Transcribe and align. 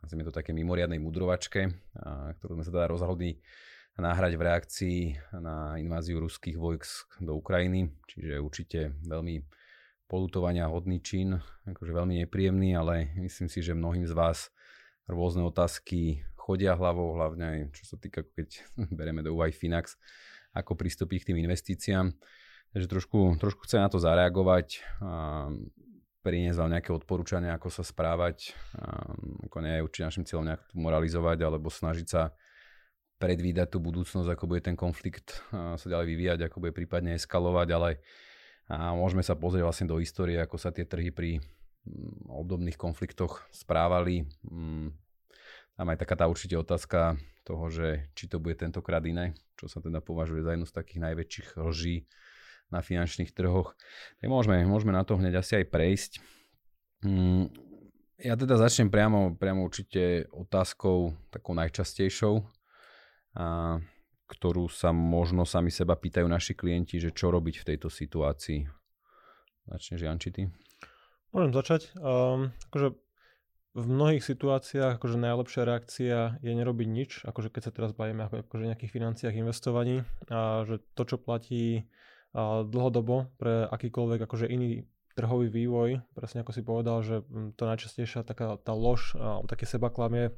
nazvime 0.00 0.24
to 0.24 0.32
také 0.32 0.56
mimoriadnej 0.56 1.02
mudrovačke, 1.02 1.68
ktorú 2.40 2.56
sme 2.56 2.64
sa 2.64 2.72
teda 2.72 2.86
rozhodli 2.88 3.42
náhrať 4.00 4.32
v 4.40 4.42
reakcii 4.48 4.98
na 5.36 5.76
inváziu 5.76 6.16
ruských 6.16 6.56
vojsk 6.56 7.20
do 7.20 7.36
Ukrajiny. 7.36 7.92
Čiže 8.08 8.40
určite 8.40 8.80
veľmi 9.04 9.44
polutovania 10.08 10.68
hodný 10.68 11.00
čin, 11.04 11.36
akože 11.68 11.92
veľmi 11.92 12.24
nepríjemný, 12.24 12.76
ale 12.76 13.12
myslím 13.20 13.48
si, 13.52 13.60
že 13.60 13.76
mnohým 13.76 14.08
z 14.08 14.16
vás 14.16 14.48
rôzne 15.08 15.44
otázky 15.44 16.24
chodia 16.36 16.76
hlavou, 16.76 17.16
hlavne 17.16 17.44
aj 17.44 17.58
čo 17.76 17.84
sa 17.92 17.96
týka, 18.00 18.24
keď 18.24 18.60
bereme 18.98 19.20
do 19.20 19.36
úvahy 19.36 19.52
Finax, 19.52 19.96
ako 20.52 20.76
pristúpiť 20.76 21.24
k 21.24 21.28
tým 21.32 21.38
investíciám. 21.44 22.12
Takže 22.72 22.88
trošku, 22.88 23.36
trošku 23.36 23.68
chcem 23.68 23.84
na 23.84 23.92
to 23.92 24.00
zareagovať 24.00 24.80
a 25.04 25.48
priniesť 26.22 26.58
vám 26.58 26.72
nejaké 26.78 26.90
odporúčania, 26.94 27.58
ako 27.58 27.68
sa 27.68 27.82
správať. 27.82 28.54
A 28.78 29.10
ako 29.50 29.58
nie 29.62 29.74
je 29.78 29.84
určite 29.84 30.06
našim 30.06 30.24
cieľom 30.24 30.46
nejak 30.48 30.62
moralizovať 30.72 31.38
alebo 31.42 31.68
snažiť 31.68 32.06
sa 32.06 32.32
predvídať 33.18 33.74
tú 33.74 33.78
budúcnosť, 33.78 34.34
ako 34.34 34.50
bude 34.50 34.66
ten 34.66 34.74
konflikt 34.74 35.42
sa 35.52 35.86
ďalej 35.86 36.06
vyvíjať, 36.10 36.38
ako 36.46 36.58
bude 36.58 36.74
prípadne 36.74 37.14
eskalovať, 37.14 37.68
ale 37.70 37.90
a 38.70 38.94
môžeme 38.94 39.20
sa 39.20 39.34
pozrieť 39.34 39.68
vlastne 39.68 39.90
do 39.90 39.98
histórie, 39.98 40.38
ako 40.38 40.56
sa 40.56 40.70
tie 40.70 40.86
trhy 40.86 41.10
pri 41.10 41.30
mm, 41.42 42.30
obdobných 42.30 42.78
konfliktoch 42.78 43.44
správali. 43.50 44.24
Mm, 44.46 44.96
tam 45.74 45.86
aj 45.92 45.98
taká 46.00 46.14
tá 46.14 46.24
určite 46.24 46.54
otázka 46.54 47.18
toho, 47.42 47.68
že 47.68 48.06
či 48.14 48.30
to 48.30 48.38
bude 48.38 48.56
tentokrát 48.56 49.02
iné, 49.02 49.34
čo 49.58 49.66
sa 49.66 49.82
teda 49.82 49.98
považuje 49.98 50.46
za 50.46 50.54
jednu 50.54 50.64
z 50.64 50.76
takých 50.78 51.00
najväčších 51.04 51.48
lží 51.58 52.06
na 52.72 52.80
finančných 52.80 53.36
trhoch. 53.36 53.76
Tak 54.18 54.26
môžeme, 54.32 54.64
môžeme 54.64 54.96
na 54.96 55.04
to 55.04 55.20
hneď 55.20 55.44
asi 55.44 55.60
aj 55.60 55.66
prejsť. 55.68 56.12
Mm, 57.04 57.52
ja 58.22 58.34
teda 58.38 58.56
začnem 58.56 58.88
priamo, 58.88 59.36
priamo 59.36 59.66
určite 59.66 60.30
otázkou 60.32 61.12
takou 61.28 61.52
najčastejšou, 61.58 62.40
a, 63.36 63.76
ktorú 64.30 64.72
sa 64.72 64.94
možno 64.96 65.44
sami 65.44 65.68
seba 65.68 65.98
pýtajú 65.98 66.24
naši 66.24 66.56
klienti, 66.56 66.96
že 66.96 67.12
čo 67.12 67.28
robiť 67.28 67.60
v 67.60 67.66
tejto 67.74 67.92
situácii. 67.92 68.64
Začneš 69.68 70.00
Janči 70.00 70.30
ty? 70.32 70.42
Môžem 71.36 71.52
začať. 71.52 71.92
Um, 72.00 72.52
akože 72.70 72.96
v 73.72 73.84
mnohých 73.88 74.20
situáciách 74.20 75.00
akože 75.00 75.16
najlepšia 75.16 75.62
reakcia 75.64 76.18
je 76.44 76.52
nerobiť 76.52 76.88
nič, 76.92 77.10
akože 77.24 77.48
keď 77.48 77.62
sa 77.64 77.72
teraz 77.72 77.90
bavíme 77.96 78.28
ako, 78.28 78.44
akože 78.44 78.68
nejakých 78.68 78.92
financiách 78.92 79.32
investovaní 79.32 80.04
a 80.28 80.68
že 80.68 80.84
to, 80.92 81.02
čo 81.08 81.16
platí 81.16 81.88
dlhodobo 82.66 83.28
pre 83.36 83.68
akýkoľvek 83.68 84.20
akože 84.24 84.46
iný 84.48 84.88
trhový 85.12 85.52
vývoj, 85.52 86.00
presne 86.16 86.40
ako 86.40 86.52
si 86.56 86.64
povedal, 86.64 87.04
že 87.04 87.20
hm, 87.28 87.52
to 87.56 87.68
najčastejšia 87.68 88.24
taká 88.24 88.56
tá 88.56 88.72
lož, 88.72 89.12
také 89.44 89.68
seba 89.68 89.92
klamie 89.92 90.32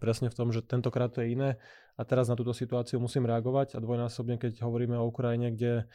presne 0.00 0.28
v 0.32 0.36
tom, 0.36 0.48
že 0.52 0.64
tentokrát 0.64 1.12
to 1.12 1.20
je 1.24 1.36
iné 1.36 1.50
a 1.96 2.02
teraz 2.04 2.28
na 2.28 2.36
túto 2.36 2.56
situáciu 2.56 3.00
musím 3.00 3.28
reagovať 3.28 3.76
a 3.76 3.82
dvojnásobne, 3.84 4.40
keď 4.40 4.64
hovoríme 4.64 4.96
o 4.96 5.08
Ukrajine, 5.08 5.52
kde 5.52 5.88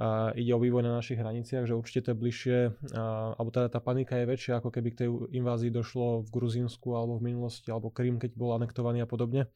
a 0.00 0.32
ide 0.32 0.56
o 0.56 0.62
vývoj 0.62 0.88
na 0.88 0.96
našich 0.96 1.20
hraniciach, 1.20 1.68
že 1.68 1.76
určite 1.76 2.08
to 2.08 2.10
je 2.16 2.20
bližšie, 2.24 2.58
a, 2.96 3.36
alebo 3.36 3.52
teda 3.52 3.68
tá 3.68 3.76
panika 3.76 4.16
je 4.16 4.24
väčšia, 4.24 4.58
ako 4.58 4.72
keby 4.72 4.88
k 4.96 4.98
tej 5.04 5.08
invázii 5.36 5.68
došlo 5.68 6.24
v 6.24 6.32
Gruzínsku 6.32 6.96
alebo 6.96 7.20
v 7.20 7.28
minulosti, 7.28 7.68
alebo 7.68 7.92
Krym, 7.92 8.16
keď 8.16 8.32
bol 8.32 8.56
anektovaný 8.56 9.04
a 9.04 9.08
podobne. 9.08 9.52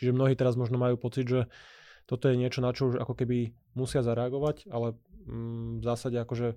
Čiže 0.00 0.16
mnohí 0.16 0.32
teraz 0.40 0.56
možno 0.56 0.80
majú 0.80 0.96
pocit, 0.96 1.28
že 1.28 1.52
toto 2.08 2.32
je 2.32 2.40
niečo, 2.40 2.64
na 2.64 2.72
čo 2.72 2.88
už 2.88 3.04
ako 3.04 3.12
keby 3.12 3.52
musia 3.76 4.00
zareagovať, 4.00 4.72
ale 4.72 4.96
mm, 5.28 5.78
v 5.78 5.84
zásade 5.84 6.16
akože 6.16 6.56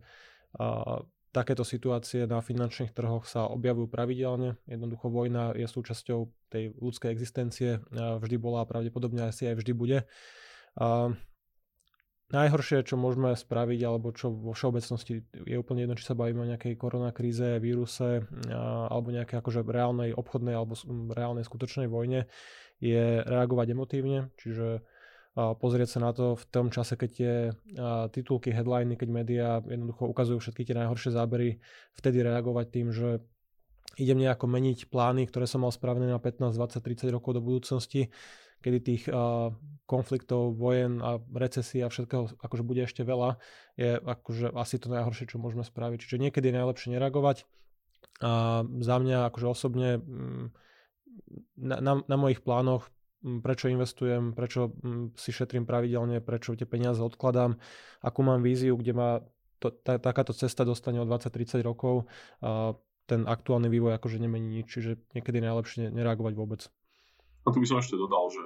a, 0.56 1.04
takéto 1.36 1.64
situácie 1.68 2.28
na 2.28 2.40
finančných 2.40 2.96
trhoch 2.96 3.28
sa 3.28 3.48
objavujú 3.52 3.88
pravidelne. 3.92 4.60
Jednoducho 4.68 5.12
vojna 5.12 5.56
je 5.56 5.68
súčasťou 5.68 6.20
tej 6.52 6.76
ľudskej 6.76 7.12
existencie, 7.12 7.80
vždy 7.92 8.36
bola 8.36 8.64
a 8.64 8.70
pravdepodobne 8.70 9.28
asi 9.28 9.48
aj 9.52 9.60
vždy 9.60 9.72
bude. 9.76 9.98
A, 10.80 11.12
Najhoršie, 12.32 12.88
čo 12.88 12.96
môžeme 12.96 13.36
spraviť, 13.36 13.80
alebo 13.84 14.16
čo 14.16 14.32
vo 14.32 14.56
všeobecnosti 14.56 15.28
je 15.36 15.56
úplne 15.60 15.84
jedno, 15.84 16.00
či 16.00 16.08
sa 16.08 16.16
bavíme 16.16 16.40
o 16.40 16.48
nejakej 16.48 16.80
koronakríze, 16.80 17.60
víruse 17.60 18.24
alebo 18.88 19.12
nejakej 19.12 19.44
akože 19.44 19.68
reálnej 19.68 20.16
obchodnej 20.16 20.56
alebo 20.56 20.80
reálnej 21.12 21.44
skutočnej 21.44 21.92
vojne, 21.92 22.32
je 22.80 23.20
reagovať 23.28 23.76
emotívne, 23.76 24.32
čiže 24.40 24.80
pozrieť 25.36 25.96
sa 25.96 26.00
na 26.04 26.12
to 26.12 26.36
v 26.36 26.46
tom 26.52 26.68
čase, 26.68 27.00
keď 27.00 27.10
tie 27.10 27.34
titulky, 28.12 28.52
headliny, 28.52 29.00
keď 29.00 29.10
médiá 29.10 29.50
jednoducho 29.64 30.12
ukazujú 30.12 30.44
všetky 30.44 30.68
tie 30.68 30.76
najhoršie 30.76 31.16
zábery, 31.16 31.64
vtedy 31.96 32.20
reagovať 32.20 32.66
tým, 32.68 32.88
že 32.92 33.24
idem 34.00 34.24
nejako 34.24 34.48
meniť 34.48 34.88
plány, 34.92 35.28
ktoré 35.28 35.48
som 35.48 35.64
mal 35.64 35.72
spravené 35.72 36.08
na 36.08 36.20
15, 36.20 36.56
20, 36.56 36.84
30 36.84 37.16
rokov 37.16 37.36
do 37.36 37.42
budúcnosti, 37.44 38.12
kedy 38.62 38.78
tých 38.80 39.04
konfliktov, 39.90 40.56
vojen 40.56 41.02
a 41.02 41.20
recesí 41.34 41.82
a 41.84 41.92
všetkého 41.92 42.40
akože 42.40 42.64
bude 42.64 42.86
ešte 42.86 43.02
veľa, 43.04 43.42
je 43.76 43.98
akože 44.00 44.54
asi 44.56 44.76
to 44.80 44.88
najhoršie, 44.88 45.28
čo 45.28 45.42
môžeme 45.42 45.66
spraviť. 45.66 45.98
Čiže 46.08 46.22
niekedy 46.22 46.54
je 46.54 46.58
najlepšie 46.62 46.90
nereagovať. 46.96 47.44
A 48.22 48.62
za 48.64 48.96
mňa 49.02 49.34
akože 49.34 49.48
osobne 49.50 49.98
mm, 49.98 50.46
na, 51.58 51.78
na, 51.82 51.94
na 52.06 52.18
mojich 52.22 52.46
plánoch 52.46 52.88
prečo 53.22 53.70
investujem, 53.70 54.34
prečo 54.34 54.74
si 55.14 55.30
šetrím 55.30 55.70
pravidelne, 55.70 56.22
prečo 56.22 56.58
tie 56.58 56.66
peniaze 56.66 57.02
odkladám, 57.02 57.58
akú 58.02 58.22
mám 58.26 58.42
víziu, 58.42 58.74
kde 58.78 58.94
ma 58.94 59.10
to, 59.62 59.70
tá, 59.70 60.02
takáto 60.02 60.34
cesta 60.34 60.66
dostane 60.66 60.98
o 60.98 61.06
20-30 61.06 61.62
rokov, 61.62 62.10
a 62.42 62.74
ten 63.06 63.28
aktuálny 63.28 63.70
vývoj 63.70 63.98
akože 64.00 64.18
nemení 64.18 64.62
nič, 64.62 64.68
čiže 64.72 64.92
niekedy 65.14 65.44
najlepšie 65.44 65.94
nereagovať 65.94 66.34
vôbec. 66.34 66.62
A 67.46 67.50
tu 67.50 67.58
by 67.62 67.68
som 67.68 67.82
ešte 67.82 67.98
dodal, 67.98 68.30
že 68.30 68.42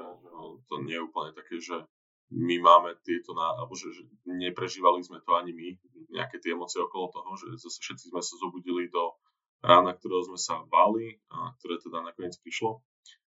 to 0.68 0.82
nie 0.84 0.96
je 0.96 1.06
úplne 1.06 1.32
také, 1.36 1.60
že 1.60 1.86
my 2.34 2.56
máme 2.58 2.98
tieto, 3.06 3.38
na, 3.38 3.54
alebo 3.54 3.78
že, 3.78 3.94
že 3.94 4.04
neprežívali 4.26 5.06
sme 5.06 5.22
to 5.22 5.38
ani 5.38 5.54
my, 5.54 5.68
nejaké 6.10 6.42
tie 6.42 6.58
emócie 6.58 6.82
okolo 6.82 7.14
toho, 7.14 7.32
že 7.38 7.62
zase 7.62 7.78
všetci 7.80 8.06
sme 8.10 8.22
sa 8.24 8.34
zobudili 8.42 8.90
do 8.90 9.14
rána, 9.62 9.94
ktorého 9.94 10.26
sme 10.26 10.40
sa 10.42 10.66
báli 10.66 11.22
a 11.30 11.54
ktoré 11.62 11.78
teda 11.78 12.02
nakoniec 12.02 12.34
prišlo. 12.42 12.82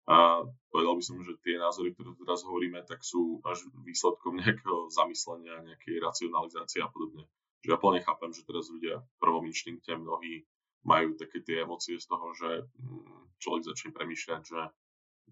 A 0.03 0.43
povedal 0.67 0.99
by 0.99 1.03
som, 1.03 1.15
že 1.23 1.39
tie 1.39 1.55
názory, 1.55 1.95
ktoré 1.95 2.11
teraz 2.19 2.43
hovoríme, 2.43 2.83
tak 2.83 2.99
sú 3.07 3.39
až 3.47 3.63
výsledkom 3.87 4.35
nejakého 4.41 4.91
zamyslenia, 4.91 5.63
nejakej 5.63 6.03
racionalizácie 6.03 6.83
a 6.83 6.91
podobne. 6.91 7.23
Že 7.63 7.69
ja 7.71 7.79
plne 7.79 8.03
chápem, 8.03 8.31
že 8.35 8.43
teraz 8.43 8.67
ľudia 8.67 8.99
v 8.99 9.17
prvom 9.23 9.47
inštinkte 9.47 9.95
mnohí 9.95 10.43
majú 10.83 11.15
také 11.15 11.39
tie 11.39 11.63
emócie 11.63 11.95
z 11.95 12.05
toho, 12.11 12.35
že 12.35 12.67
mm, 12.67 13.39
človek 13.39 13.63
začne 13.63 13.95
premýšľať, 13.95 14.41
že 14.43 14.59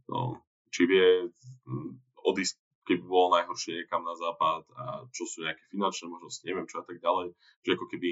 no, 0.07 0.39
či 0.71 0.87
vie 0.87 1.27
hm, 1.67 1.91
odísť, 2.23 2.55
keby 2.87 3.03
bolo 3.03 3.35
najhoršie 3.35 3.83
niekam 3.83 4.07
na 4.07 4.15
západ 4.15 4.63
a 4.79 4.83
čo 5.11 5.27
sú 5.27 5.43
nejaké 5.43 5.59
finančné 5.67 6.07
možnosti, 6.07 6.47
neviem 6.47 6.63
čo 6.71 6.79
a 6.79 6.87
tak 6.87 7.03
ďalej. 7.03 7.35
Že 7.67 7.71
ako 7.75 7.85
keby 7.91 8.09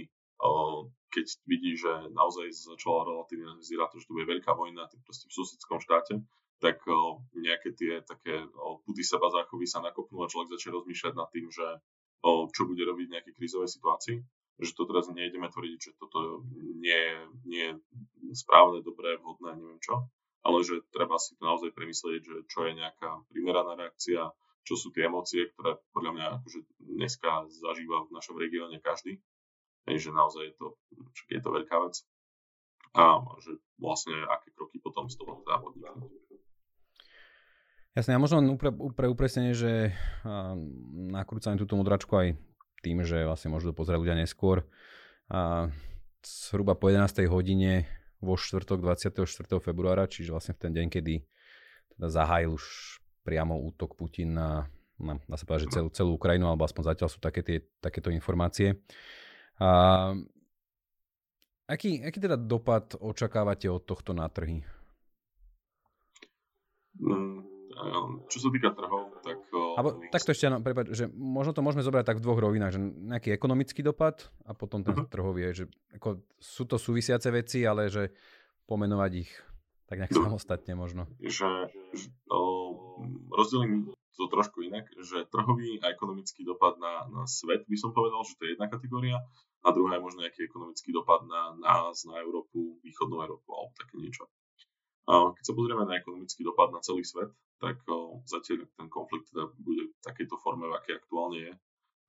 keď 1.11 1.25
vidí, 1.43 1.75
že 1.75 1.91
naozaj 2.15 2.47
začala 2.55 3.11
relatívne 3.11 3.59
vyzerať 3.59 3.87
to, 3.91 3.97
že 3.99 4.07
to 4.07 4.15
bude 4.15 4.29
veľká 4.29 4.51
vojna 4.55 4.87
tým 4.87 5.03
proste 5.03 5.27
v 5.27 5.35
susedskom 5.35 5.83
štáte, 5.83 6.23
tak 6.59 6.83
nejaké 7.35 7.75
tie 7.75 8.03
také 8.03 8.45
pudy 8.83 9.03
seba 9.03 9.31
záchovy 9.31 9.65
sa 9.65 9.79
nakopnú 9.79 10.23
a 10.23 10.31
človek 10.31 10.55
začne 10.59 10.75
rozmýšľať 10.75 11.13
nad 11.15 11.29
tým, 11.31 11.47
že 11.47 11.65
čo 12.51 12.61
bude 12.67 12.83
robiť 12.83 13.05
v 13.07 13.13
nejakej 13.15 13.33
krízovej 13.35 13.71
situácii. 13.71 14.19
Že 14.59 14.75
to 14.75 14.83
teraz 14.91 15.07
nejdeme 15.07 15.47
tvrdiť, 15.47 15.79
že 15.79 15.91
toto 15.95 16.43
nie, 16.83 16.99
nie 17.47 17.71
je 17.71 18.35
správne, 18.35 18.83
dobré, 18.83 19.15
vhodné, 19.15 19.55
neviem 19.55 19.79
čo 19.79 20.03
ale 20.43 20.63
že 20.63 20.85
treba 20.91 21.19
si 21.19 21.35
to 21.35 21.43
naozaj 21.43 21.75
premyslieť, 21.75 22.21
že 22.23 22.35
čo 22.47 22.67
je 22.67 22.79
nejaká 22.79 23.27
primeraná 23.31 23.75
reakcia, 23.75 24.31
čo 24.63 24.73
sú 24.79 24.91
tie 24.95 25.11
emócie, 25.11 25.51
ktoré 25.55 25.79
podľa 25.91 26.11
mňa 26.15 26.25
akože 26.39 26.59
dneska 26.79 27.49
zažíva 27.51 28.07
v 28.07 28.15
našom 28.15 28.39
regióne 28.39 28.79
každý. 28.79 29.19
Že 29.89 30.13
naozaj 30.13 30.53
je 30.53 30.55
to, 30.55 30.67
je 31.33 31.39
to 31.41 31.49
veľká 31.49 31.75
vec. 31.81 32.05
A 32.93 33.21
že 33.41 33.57
vlastne 33.81 34.13
aké 34.29 34.53
kroky 34.53 34.77
potom 34.77 35.09
z 35.09 35.17
toho 35.17 35.41
závodníka. 35.43 35.97
Jasne, 37.99 38.15
a 38.15 38.23
možno 38.23 38.55
pre, 38.55 38.71
pre 38.71 39.11
upresnenie, 39.11 39.51
že 39.51 39.91
nakrúcame 41.11 41.59
túto 41.59 41.75
modračku 41.75 42.15
aj 42.15 42.27
tým, 42.79 43.03
že 43.03 43.27
vlastne 43.27 43.51
môžu 43.51 43.71
to 43.71 43.75
pozerať 43.75 43.99
ľudia 43.99 44.15
neskôr. 44.15 44.63
A 45.27 45.67
zhruba 46.23 46.79
po 46.79 46.87
11. 46.87 47.27
hodine 47.27 47.91
vo 48.23 48.39
štvrtok 48.39 48.79
24. 48.87 49.19
februára, 49.59 50.07
čiže 50.07 50.31
vlastne 50.31 50.55
v 50.55 50.63
ten 50.63 50.71
deň, 50.71 50.87
kedy 50.87 51.27
teda 51.99 52.07
zahájil 52.07 52.55
už 52.55 52.63
priamo 53.27 53.59
útok 53.67 53.99
Putin 53.99 54.31
na, 54.31 54.71
na 54.95 55.19
dá 55.27 55.35
sa 55.35 55.43
povedať, 55.43 55.67
že 55.67 55.75
celú, 55.75 55.89
celú 55.91 56.11
Ukrajinu, 56.15 56.47
alebo 56.47 56.63
aspoň 56.63 56.95
zatiaľ 56.95 57.09
sú 57.11 57.19
také 57.19 57.43
tie, 57.43 57.67
takéto 57.83 58.15
informácie. 58.15 58.79
A, 59.59 60.15
aký, 61.67 61.99
aký 61.99 62.19
teda 62.23 62.39
dopad 62.39 62.95
očakávate 62.95 63.67
od 63.67 63.83
tohto 63.83 64.15
na 64.15 64.31
trhy? 64.31 64.63
Mm, 66.99 67.38
čo 68.27 68.37
sa 68.43 68.49
týka 68.51 68.69
trhov, 68.75 69.23
tak... 69.23 69.39
Abo, 69.79 70.03
takto 70.11 70.35
ešte, 70.35 70.51
no, 70.51 70.59
prepáč, 70.59 70.91
že 70.91 71.05
možno 71.13 71.55
to 71.55 71.63
môžeme 71.63 71.85
zobrať 71.85 72.05
tak 72.11 72.17
v 72.19 72.25
dvoch 72.25 72.39
rovinách, 72.39 72.75
že 72.75 72.81
nejaký 72.81 73.29
ekonomický 73.35 73.81
dopad 73.81 74.27
a 74.43 74.51
potom 74.51 74.83
ten 74.83 74.95
uh-huh. 74.95 75.07
trhový 75.07 75.51
je, 75.51 75.63
že 75.63 75.65
ako, 75.95 76.23
sú 76.39 76.63
to 76.67 76.75
súvisiace 76.75 77.31
veci, 77.31 77.63
ale 77.63 77.87
že 77.87 78.11
pomenovať 78.67 79.11
ich 79.15 79.31
tak 79.89 80.05
nejak 80.05 80.13
samostatne 80.13 80.77
možno. 80.77 81.09
Že, 81.17 81.73
že 81.97 82.07
o, 82.29 82.39
rozdelím 83.33 83.89
to 84.13 84.27
trošku 84.27 84.61
inak, 84.61 84.85
že 84.99 85.25
trhový 85.31 85.79
a 85.79 85.89
ekonomický 85.95 86.43
dopad 86.43 86.75
na, 86.77 87.07
na 87.07 87.23
svet 87.25 87.63
by 87.65 87.77
som 87.79 87.95
povedal, 87.95 88.21
že 88.27 88.35
to 88.35 88.43
je 88.45 88.51
jedna 88.53 88.67
kategória 88.67 89.17
a 89.63 89.67
druhá 89.71 89.95
je 89.95 90.03
možno 90.03 90.27
nejaký 90.27 90.45
ekonomický 90.45 90.91
dopad 90.91 91.23
na 91.25 91.55
nás, 91.55 92.03
na 92.03 92.19
Európu, 92.19 92.79
východnú 92.83 93.23
Európu 93.23 93.49
alebo 93.55 93.73
také 93.79 93.95
niečo. 93.95 94.27
Keď 95.07 95.43
sa 95.45 95.53
pozrieme 95.55 95.85
na 95.87 95.99
ekonomický 96.01 96.41
dopad 96.43 96.73
na 96.73 96.81
celý 96.83 97.05
svet, 97.05 97.31
tak 97.59 97.79
zatiaľ 98.27 98.67
ten 98.75 98.87
konflikt 98.87 99.31
teda 99.31 99.51
bude 99.59 99.91
v 99.91 100.01
takejto 100.03 100.35
forme, 100.39 100.67
v 100.67 100.77
akej 100.79 100.95
aktuálne 100.99 101.39
je, 101.39 101.53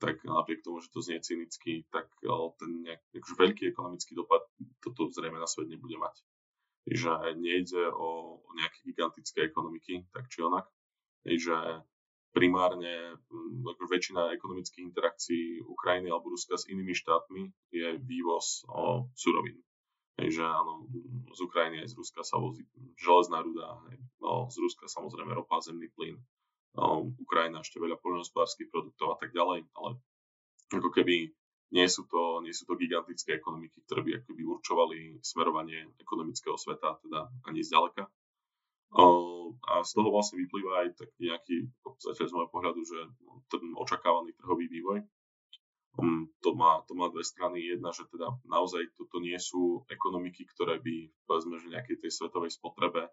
tak 0.00 0.16
napriek 0.24 0.64
tomu, 0.64 0.80
že 0.80 0.88
to 0.88 1.04
znie 1.04 1.20
cynicky, 1.20 1.84
tak 1.92 2.08
ten 2.56 2.70
nejak, 2.86 3.02
akože 3.12 3.34
veľký 3.36 3.62
ekonomický 3.68 4.16
dopad 4.16 4.40
toto 4.80 5.12
zrejme 5.12 5.36
na 5.36 5.44
svet 5.44 5.68
nebude 5.68 6.00
mať. 6.00 6.16
Že 6.88 7.36
nejde 7.36 7.92
o 7.92 8.40
nejaké 8.56 8.80
gigantické 8.88 9.44
ekonomiky, 9.44 10.08
tak 10.08 10.32
či 10.32 10.40
onak. 10.40 10.64
Že 11.28 11.84
primárne 12.32 13.20
ako 13.60 13.84
väčšina 13.90 14.32
ekonomických 14.40 14.88
interakcií 14.88 15.60
Ukrajiny 15.66 16.08
alebo 16.08 16.32
Ruska 16.32 16.56
s 16.56 16.70
inými 16.70 16.96
štátmi 16.96 17.52
je 17.74 18.00
vývoz 18.00 18.64
o 18.72 19.10
surovín. 19.12 19.60
Hej, 20.18 20.40
že 20.40 20.44
áno, 20.44 20.90
z 21.30 21.40
Ukrajiny 21.44 21.86
aj 21.86 21.94
z 21.94 21.94
Ruska 21.96 22.20
sa 22.26 22.42
vozí 22.42 22.66
železná 22.98 23.40
ruda, 23.40 23.78
hej, 23.88 23.98
no, 24.20 24.50
z 24.50 24.56
Ruska 24.58 24.90
samozrejme 24.90 25.32
ropa, 25.32 25.62
zemný 25.62 25.88
plyn, 25.94 26.18
no, 26.76 27.14
Ukrajina 27.20 27.62
ešte 27.62 27.78
veľa 27.78 27.96
poľnohospodárských 28.02 28.68
produktov 28.68 29.14
a 29.14 29.16
tak 29.16 29.32
ďalej, 29.32 29.64
ale 29.78 29.90
ako 30.70 30.90
keby 30.92 31.30
nie 31.70 31.86
sú 31.86 32.02
to, 32.10 32.42
nie 32.42 32.50
sú 32.50 32.66
to 32.66 32.74
gigantické 32.74 33.38
ekonomiky, 33.38 33.78
ktoré 33.86 34.02
by 34.02 34.10
akoby 34.22 34.42
určovali 34.42 34.98
smerovanie 35.22 35.86
ekonomického 36.02 36.58
sveta, 36.58 36.98
teda 36.98 37.30
ani 37.46 37.62
zďaleka. 37.62 38.10
A 39.70 39.72
z 39.86 39.90
toho 39.94 40.10
vlastne 40.10 40.42
vyplýva 40.42 40.82
aj 40.82 40.88
taký 40.98 41.30
nejaký, 41.30 41.56
zatiaľ 42.02 42.26
z 42.26 42.34
môjho 42.34 42.50
pohľadu, 42.50 42.80
že 42.82 42.98
ten 43.54 43.62
očakávaný 43.78 44.34
trhový 44.34 44.66
vývoj, 44.66 45.06
to, 46.40 46.50
má, 46.54 46.80
to 46.86 46.92
má 46.94 47.10
dve 47.10 47.26
strany. 47.26 47.66
Jedna, 47.66 47.90
že 47.90 48.06
teda 48.06 48.30
naozaj 48.46 48.94
toto 48.94 49.18
nie 49.18 49.36
sú 49.36 49.82
ekonomiky, 49.90 50.46
ktoré 50.46 50.78
by, 50.78 51.10
povedzme, 51.26 51.58
že 51.58 51.72
nejakej 51.72 52.06
tej 52.06 52.10
svetovej 52.14 52.54
spotrebe 52.54 53.10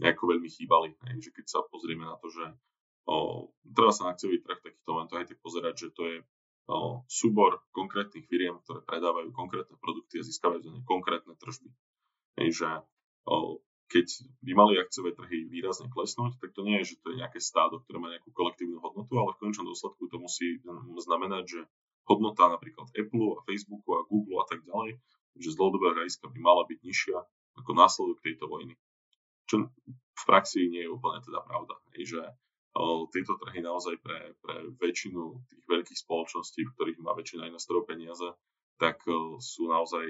nejako 0.00 0.34
veľmi 0.34 0.48
chýbali. 0.50 0.98
Hej. 1.08 1.28
Že 1.28 1.30
keď 1.40 1.46
sa 1.46 1.60
pozrieme 1.68 2.04
na 2.08 2.16
to, 2.18 2.28
že 2.32 2.44
o, 3.06 3.48
treba 3.62 3.92
sa 3.94 4.10
na 4.10 4.18
akciový 4.18 4.42
trh 4.42 4.60
takýchto 4.60 4.90
momentov 4.90 5.20
aj 5.20 5.28
tak 5.30 5.38
pozerať, 5.40 5.74
že 5.78 5.88
to 5.94 6.02
je 6.08 6.16
o, 6.68 7.06
súbor 7.06 7.62
konkrétnych 7.70 8.26
firiem, 8.26 8.58
ktoré 8.66 8.82
predávajú 8.82 9.30
konkrétne 9.30 9.76
produkty 9.78 10.20
a 10.20 10.26
získavajú 10.26 10.60
za 10.64 10.70
ne 10.74 10.82
konkrétne 10.82 11.38
tržby. 11.38 11.70
Hej, 12.40 12.64
že 12.64 12.68
o, 13.28 13.62
keď 13.92 14.08
by 14.40 14.52
mali 14.56 14.80
akciové 14.80 15.12
trhy 15.12 15.44
výrazne 15.52 15.92
klesnúť, 15.92 16.40
tak 16.40 16.56
to 16.56 16.64
nie 16.64 16.80
je, 16.80 16.96
že 16.96 17.04
to 17.04 17.12
je 17.12 17.20
nejaké 17.20 17.36
stádo, 17.36 17.84
ktoré 17.84 18.00
má 18.00 18.08
nejakú 18.08 18.32
kolektívnu 18.32 18.80
hodnotu, 18.80 19.12
ale 19.20 19.36
v 19.36 19.40
konečnom 19.44 19.68
dôsledku 19.68 20.08
to 20.08 20.16
musí 20.16 20.64
znamenať, 20.96 21.44
že 21.44 21.60
hodnota 22.08 22.50
napríklad 22.50 22.90
Apple 22.94 23.38
a 23.38 23.40
Facebooku 23.46 23.88
a 23.94 24.06
Google 24.08 24.42
a 24.42 24.46
tak 24.46 24.62
ďalej, 24.66 24.98
že 25.38 25.48
z 25.52 25.58
dlhodobého 25.58 25.96
hľadiska 25.96 26.28
by 26.28 26.38
mala 26.42 26.62
byť 26.68 26.78
nižšia 26.82 27.18
ako 27.62 27.70
následok 27.72 28.18
tejto 28.20 28.44
vojny. 28.48 28.74
Čo 29.48 29.68
v 29.92 30.22
praxi 30.24 30.68
nie 30.68 30.84
je 30.84 30.90
úplne 30.92 31.20
teda 31.24 31.40
pravda. 31.44 31.76
Je, 31.96 32.16
že 32.16 32.20
tieto 33.12 33.36
trhy 33.36 33.60
naozaj 33.60 34.00
pre, 34.00 34.32
pre 34.40 34.72
väčšinu 34.80 35.44
tých 35.44 35.64
veľkých 35.68 35.98
spoločností, 36.08 36.64
v 36.64 36.72
ktorých 36.72 36.98
má 37.04 37.12
väčšina 37.12 37.52
investorov 37.52 37.84
peniaze, 37.84 38.24
tak 38.80 39.04
sú 39.38 39.68
naozaj 39.68 40.04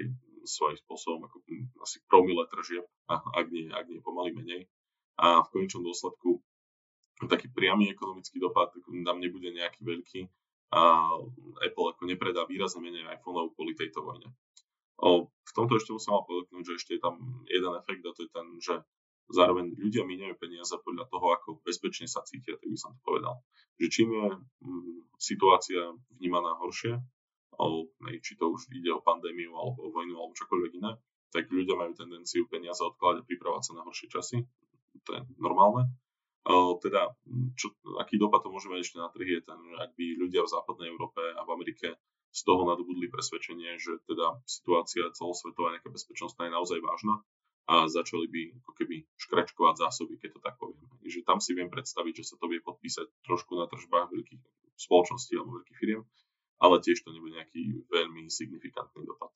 svojím 0.47 0.79
spôsobom 0.87 1.21
ako 1.27 1.43
asi 1.83 1.99
promile 2.07 2.47
tržieb, 2.47 2.87
ak 3.11 3.47
nie, 3.51 3.67
ak 3.67 3.85
nie 3.91 3.99
pomaly 3.99 4.31
menej. 4.31 4.67
A 5.19 5.43
v 5.43 5.51
konečnom 5.51 5.83
dôsledku 5.83 6.39
taký 7.27 7.51
priamy 7.51 7.91
ekonomický 7.91 8.39
dopad 8.39 8.71
nám 8.87 9.19
nebude 9.19 9.51
nejaký 9.51 9.83
veľký, 9.83 10.19
a 10.73 11.05
Apple 11.61 11.93
ako 11.93 12.09
nepredá 12.09 12.49
výrazne 12.49 12.81
menej 12.81 13.05
iPhoneov 13.21 13.53
kvôli 13.53 13.77
tejto 13.77 14.01
vojne. 14.01 14.33
O, 14.97 15.29
v 15.29 15.51
tomto 15.53 15.77
ešte 15.77 15.93
musím 15.93 16.17
ale 16.17 16.25
podotknúť, 16.25 16.63
že 16.65 16.73
ešte 16.81 16.91
je 16.97 17.01
tam 17.01 17.45
jeden 17.45 17.73
efekt 17.77 18.01
a 18.01 18.15
to 18.15 18.25
je 18.25 18.31
ten, 18.33 18.47
že 18.57 18.75
zároveň 19.29 19.77
ľudia 19.77 20.01
míňajú 20.03 20.35
peniaze 20.41 20.73
podľa 20.81 21.05
toho, 21.13 21.27
ako 21.37 21.49
bezpečne 21.61 22.09
sa 22.09 22.25
cítia, 22.25 22.57
tak 22.57 22.65
by 22.65 22.77
som 22.79 22.97
to 22.97 23.01
povedal. 23.05 23.45
Že 23.77 23.87
čím 23.93 24.09
je 24.17 24.27
mm, 24.65 24.97
situácia 25.21 25.81
vnímaná 26.17 26.57
horšie, 26.57 26.97
alebo 27.53 27.93
či 28.25 28.33
to 28.33 28.49
už 28.49 28.65
ide 28.73 28.89
o 28.89 29.05
pandémiu 29.05 29.53
alebo 29.53 29.87
o 29.87 29.93
vojnu 29.93 30.17
alebo 30.17 30.33
čokoľvek 30.33 30.71
iné, 30.81 30.97
tak 31.29 31.53
ľudia 31.53 31.77
majú 31.77 31.93
tendenciu 31.93 32.49
peniaze 32.49 32.81
odkladať 32.81 33.21
a 33.21 33.27
pripravať 33.29 33.61
sa 33.61 33.71
na 33.77 33.85
horšie 33.85 34.09
časy. 34.09 34.37
To 35.05 35.09
je 35.17 35.21
normálne 35.37 35.89
teda, 36.83 37.15
čo, 37.55 37.71
aký 38.03 38.19
dopad 38.19 38.43
to 38.43 38.51
môže 38.51 38.67
mať 38.67 38.83
ešte 38.83 38.97
na 38.99 39.07
trhy 39.07 39.39
je 39.39 39.41
ten, 39.47 39.59
ak 39.79 39.95
by 39.95 40.05
ľudia 40.19 40.43
v 40.43 40.53
západnej 40.53 40.91
Európe 40.91 41.23
a 41.23 41.41
v 41.47 41.53
Amerike 41.55 41.95
z 42.33 42.41
toho 42.43 42.67
nadobudli 42.67 43.07
presvedčenie, 43.07 43.79
že 43.79 44.01
teda 44.09 44.41
situácia 44.43 45.07
celosvetová 45.15 45.71
nejaká 45.71 45.87
bezpečnostná 45.93 46.49
je 46.49 46.55
naozaj 46.57 46.79
vážna 46.83 47.21
a 47.69 47.87
začali 47.87 48.27
by 48.27 48.41
ako 48.59 48.71
keby 48.75 48.95
škračkovať 49.15 49.75
zásoby, 49.87 50.19
keď 50.19 50.29
to 50.35 50.41
tak 50.43 50.55
poviem. 50.59 50.83
Že 51.07 51.23
tam 51.23 51.39
si 51.39 51.55
viem 51.55 51.71
predstaviť, 51.71 52.13
že 52.19 52.27
sa 52.27 52.35
to 52.35 52.51
vie 52.51 52.59
podpísať 52.59 53.07
trošku 53.23 53.55
na 53.55 53.71
tržbách 53.71 54.11
veľkých 54.11 54.41
spoločností 54.75 55.39
alebo 55.39 55.63
veľkých 55.63 55.79
firiem, 55.79 56.03
ale 56.59 56.83
tiež 56.83 57.07
to 57.07 57.15
nebude 57.15 57.39
nejaký 57.39 57.87
veľmi 57.87 58.27
signifikantný 58.27 59.07
dopad. 59.07 59.31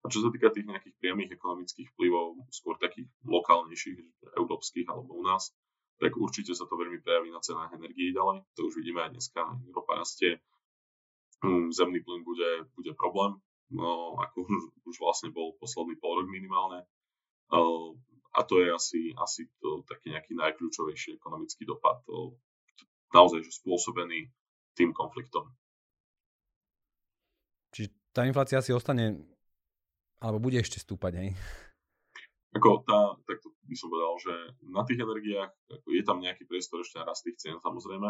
A 0.00 0.08
čo 0.08 0.24
sa 0.24 0.32
týka 0.32 0.48
tých 0.48 0.64
nejakých 0.64 0.96
priamých 0.96 1.36
ekonomických 1.36 1.92
vplyvov, 1.92 2.40
skôr 2.54 2.78
takých 2.80 3.10
lokálnejších, 3.26 3.98
európskych 4.38 4.86
alebo 4.88 5.18
u 5.18 5.26
nás, 5.26 5.52
tak 5.98 6.14
určite 6.14 6.54
sa 6.54 6.64
to 6.64 6.78
veľmi 6.78 7.02
prejaví 7.02 7.34
na 7.34 7.42
cenách 7.42 7.74
energií 7.74 8.14
ďalej. 8.14 8.46
To 8.54 8.60
už 8.70 8.78
vidíme 8.78 9.02
aj 9.02 9.18
dneska, 9.18 9.42
Európa 9.66 9.98
rastie, 9.98 10.38
zemný 11.74 12.02
plyn 12.02 12.22
bude, 12.22 12.66
bude 12.74 12.94
problém, 12.94 13.38
no, 13.74 14.18
ako 14.18 14.46
už, 14.46 14.62
už 14.86 14.96
vlastne 15.02 15.34
bol 15.34 15.54
posledný 15.58 15.98
pol 15.98 16.22
rok 16.22 16.28
minimálne. 16.30 16.86
A 18.34 18.40
to 18.46 18.62
je 18.62 18.68
asi, 18.70 19.00
asi 19.18 19.50
to 19.58 19.82
taký 19.86 20.14
nejaký 20.14 20.38
najkľúčovejší 20.38 21.18
ekonomický 21.18 21.66
dopad, 21.66 21.98
to, 22.06 22.38
naozaj 23.10 23.42
že 23.42 23.58
spôsobený 23.58 24.30
tým 24.78 24.94
konfliktom. 24.94 25.50
Čiže 27.74 27.88
tá 28.14 28.22
inflácia 28.22 28.62
si 28.62 28.70
ostane, 28.70 29.18
alebo 30.22 30.38
bude 30.38 30.58
ešte 30.58 30.78
stúpať, 30.78 31.12
hej? 31.18 31.28
Ako 32.58 32.82
tá, 32.82 33.14
tak 33.24 33.38
to 33.38 33.54
by 33.70 33.76
som 33.78 33.88
povedal, 33.88 34.14
že 34.18 34.34
na 34.66 34.82
tých 34.82 35.00
energiách 35.00 35.54
ako 35.70 35.88
je 35.94 36.02
tam 36.02 36.18
nejaký 36.18 36.44
priestor 36.44 36.82
ešte 36.82 36.98
rast 37.00 37.22
tých 37.22 37.38
cien 37.38 37.56
samozrejme. 37.62 38.08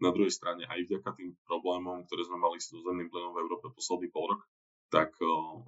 Na 0.00 0.10
druhej 0.16 0.32
strane 0.32 0.64
aj 0.64 0.88
vďaka 0.88 1.12
tým 1.12 1.36
problémom, 1.44 2.08
ktoré 2.08 2.24
sme 2.24 2.40
mali 2.40 2.56
s 2.56 2.72
zemným 2.72 3.12
plynom 3.12 3.36
v 3.36 3.42
Európe 3.44 3.68
posledný 3.68 4.08
pol 4.08 4.32
rok, 4.32 4.40
tak 4.90 5.12
um, 5.22 5.62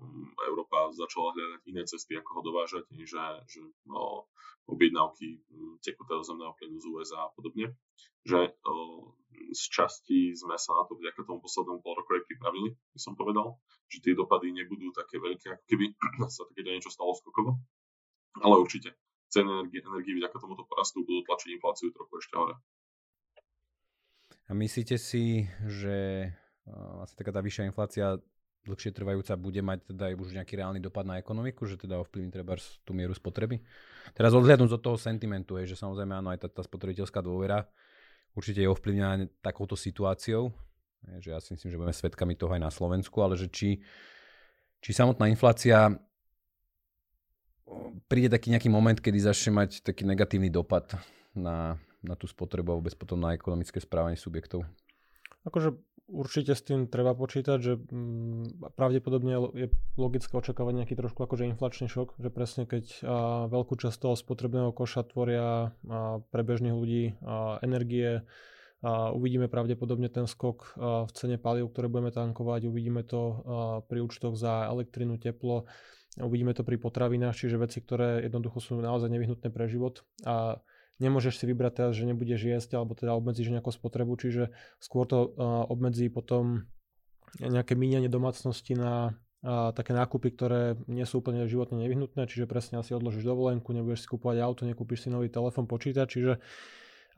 Európa 0.48 0.90
začala 0.96 1.36
hľadať 1.36 1.62
iné 1.68 1.82
cesty, 1.86 2.18
ako 2.18 2.40
ho 2.40 2.42
dovážať, 2.42 2.84
že, 3.06 3.22
že 3.46 3.60
no, 3.86 4.26
objednávky 4.66 5.44
tekutého 5.84 6.24
zemného 6.26 6.56
plynu 6.58 6.80
z 6.82 6.86
USA 6.90 7.28
a 7.28 7.34
podobne. 7.36 7.76
Že 8.26 8.56
um, 8.66 9.14
z 9.52 9.62
časti 9.68 10.20
sme 10.32 10.56
sa 10.56 10.74
na 10.74 10.88
to 10.88 10.96
vďaka 10.98 11.22
tomu 11.22 11.44
poslednému 11.44 11.80
pol 11.84 11.94
roku 12.00 12.16
aj 12.16 12.26
pripravili, 12.26 12.72
by 12.72 13.00
som 13.00 13.14
povedal, 13.14 13.60
že 13.86 14.02
tie 14.02 14.16
dopady 14.16 14.56
nebudú 14.56 14.90
také 14.96 15.20
veľké, 15.20 15.60
ako 15.60 15.64
keby 15.68 15.86
sa 16.34 16.48
takéto 16.48 16.72
niečo 16.72 16.90
stalo 16.90 17.14
skokovo. 17.14 17.60
Ale 18.40 18.54
určite 18.56 18.96
ceny 19.28 19.48
energie, 19.48 19.80
energie 19.84 20.14
vďaka 20.16 20.36
tomuto 20.40 20.64
porastu 20.64 21.04
budú 21.04 21.24
tlačiť 21.24 21.48
infláciu 21.56 21.92
trochu 21.92 22.20
ešte 22.20 22.34
hore. 22.36 22.54
A 24.48 24.52
myslíte 24.52 24.96
si, 25.00 25.48
že 25.64 26.28
vlastne 26.68 27.16
taká 27.16 27.32
tá 27.32 27.40
vyššia 27.40 27.68
inflácia 27.68 28.20
dlhšie 28.62 28.94
trvajúca 28.94 29.34
bude 29.34 29.58
mať 29.58 29.90
teda 29.90 30.12
aj 30.12 30.14
už 30.22 30.28
nejaký 30.38 30.54
reálny 30.54 30.78
dopad 30.78 31.02
na 31.02 31.18
ekonomiku, 31.18 31.66
že 31.66 31.74
teda 31.74 31.98
ovplyvní 31.98 32.30
treba 32.30 32.54
tú 32.86 32.94
mieru 32.94 33.10
spotreby. 33.10 33.58
Teraz 34.14 34.38
odhľadnúť 34.38 34.78
od 34.78 34.82
toho 34.82 34.94
sentimentu, 34.94 35.58
je, 35.58 35.74
že 35.74 35.80
samozrejme 35.82 36.14
áno, 36.14 36.30
aj 36.30 36.46
tá, 36.46 36.48
tá 36.48 36.62
spotrebiteľská 36.62 37.18
dôvera 37.18 37.66
určite 38.38 38.62
je 38.62 38.70
ovplyvnená 38.70 39.26
takouto 39.42 39.74
situáciou, 39.74 40.54
je, 41.02 41.14
že 41.18 41.28
ja 41.34 41.38
si 41.42 41.58
myslím, 41.58 41.74
že 41.74 41.78
budeme 41.80 41.96
svedkami 41.96 42.38
toho 42.38 42.54
aj 42.54 42.62
na 42.62 42.70
Slovensku, 42.70 43.18
ale 43.18 43.34
že 43.34 43.50
či, 43.50 43.82
či 44.78 44.90
samotná 44.94 45.26
inflácia 45.26 45.90
príde 48.08 48.28
taký 48.28 48.52
nejaký 48.52 48.68
moment, 48.68 48.96
kedy 48.96 49.18
začne 49.22 49.56
mať 49.64 49.86
taký 49.86 50.04
negatívny 50.04 50.52
dopad 50.52 50.96
na, 51.32 51.80
na 52.04 52.14
tú 52.18 52.28
spotrebu 52.28 52.74
a 52.74 52.78
vôbec 52.78 52.94
potom 52.98 53.18
na 53.20 53.32
ekonomické 53.32 53.80
správanie 53.80 54.18
subjektov. 54.18 54.66
Akože 55.42 55.74
určite 56.12 56.52
s 56.52 56.62
tým 56.62 56.86
treba 56.86 57.16
počítať, 57.16 57.58
že 57.58 57.72
mm, 57.78 58.76
pravdepodobne 58.76 59.32
je 59.56 59.66
logické 59.96 60.30
očakávať 60.36 60.84
nejaký 60.84 60.94
trošku 60.94 61.24
akože 61.24 61.48
inflačný 61.48 61.88
šok, 61.88 62.20
že 62.20 62.28
presne 62.28 62.68
keď 62.68 62.84
a, 63.02 63.48
veľkú 63.48 63.74
časť 63.80 63.96
toho 63.96 64.14
spotrebného 64.14 64.70
koša 64.76 65.08
tvoria 65.08 65.72
a, 65.72 66.20
pre 66.20 66.42
bežných 66.44 66.76
ľudí 66.76 67.04
a, 67.24 67.58
energie, 67.64 68.22
a 68.82 69.14
uvidíme 69.14 69.46
pravdepodobne 69.46 70.10
ten 70.10 70.26
skok 70.26 70.74
v 71.06 71.10
cene 71.14 71.38
palív, 71.38 71.70
ktoré 71.70 71.86
budeme 71.86 72.10
tankovať, 72.10 72.66
uvidíme 72.66 73.06
to 73.06 73.22
pri 73.86 74.02
účtoch 74.02 74.34
za 74.34 74.66
elektrinu, 74.66 75.22
teplo, 75.22 75.70
uvidíme 76.20 76.52
to 76.52 76.66
pri 76.66 76.76
potravinách, 76.76 77.36
čiže 77.36 77.60
veci, 77.60 77.80
ktoré 77.80 78.24
jednoducho 78.26 78.60
sú 78.60 78.72
naozaj 78.80 79.08
nevyhnutné 79.08 79.48
pre 79.48 79.70
život. 79.70 80.04
A 80.26 80.60
nemôžeš 81.00 81.40
si 81.40 81.44
vybrať 81.48 81.72
teraz, 81.72 81.92
že 81.96 82.04
nebudeš 82.04 82.42
jesť 82.44 82.76
alebo 82.76 82.92
teda 82.92 83.16
obmedzíš 83.16 83.52
nejakú 83.52 83.72
spotrebu, 83.72 84.18
čiže 84.20 84.52
skôr 84.76 85.08
to 85.08 85.32
obmedzí 85.72 86.12
potom 86.12 86.68
nejaké 87.40 87.72
míňanie 87.72 88.12
domácnosti 88.12 88.76
na 88.76 89.16
a 89.42 89.74
také 89.74 89.90
nákupy, 89.90 90.38
ktoré 90.38 90.78
nie 90.86 91.02
sú 91.02 91.18
úplne 91.18 91.42
životne 91.50 91.74
nevyhnutné, 91.82 92.30
čiže 92.30 92.46
presne 92.46 92.78
asi 92.78 92.94
odložíš 92.94 93.26
dovolenku, 93.26 93.74
nebudeš 93.74 94.06
si 94.06 94.10
kúpovať 94.14 94.38
auto, 94.38 94.62
nekúpiš 94.70 95.02
si 95.02 95.08
nový 95.10 95.26
telefón, 95.26 95.66
počítač, 95.66 96.14
čiže 96.14 96.38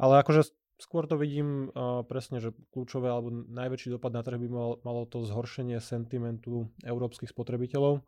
ale 0.00 0.24
akože 0.24 0.48
skôr 0.80 1.04
to 1.04 1.20
vidím 1.20 1.68
uh, 1.68 2.00
presne, 2.08 2.40
že 2.40 2.56
kľúčové 2.72 3.12
alebo 3.12 3.28
najväčší 3.28 3.92
dopad 4.00 4.16
na 4.16 4.24
trh 4.24 4.40
by 4.40 4.48
mal, 4.48 4.80
malo 4.80 5.04
to 5.04 5.20
zhoršenie 5.20 5.76
sentimentu 5.84 6.72
európskych 6.80 7.28
spotrebiteľov 7.28 8.00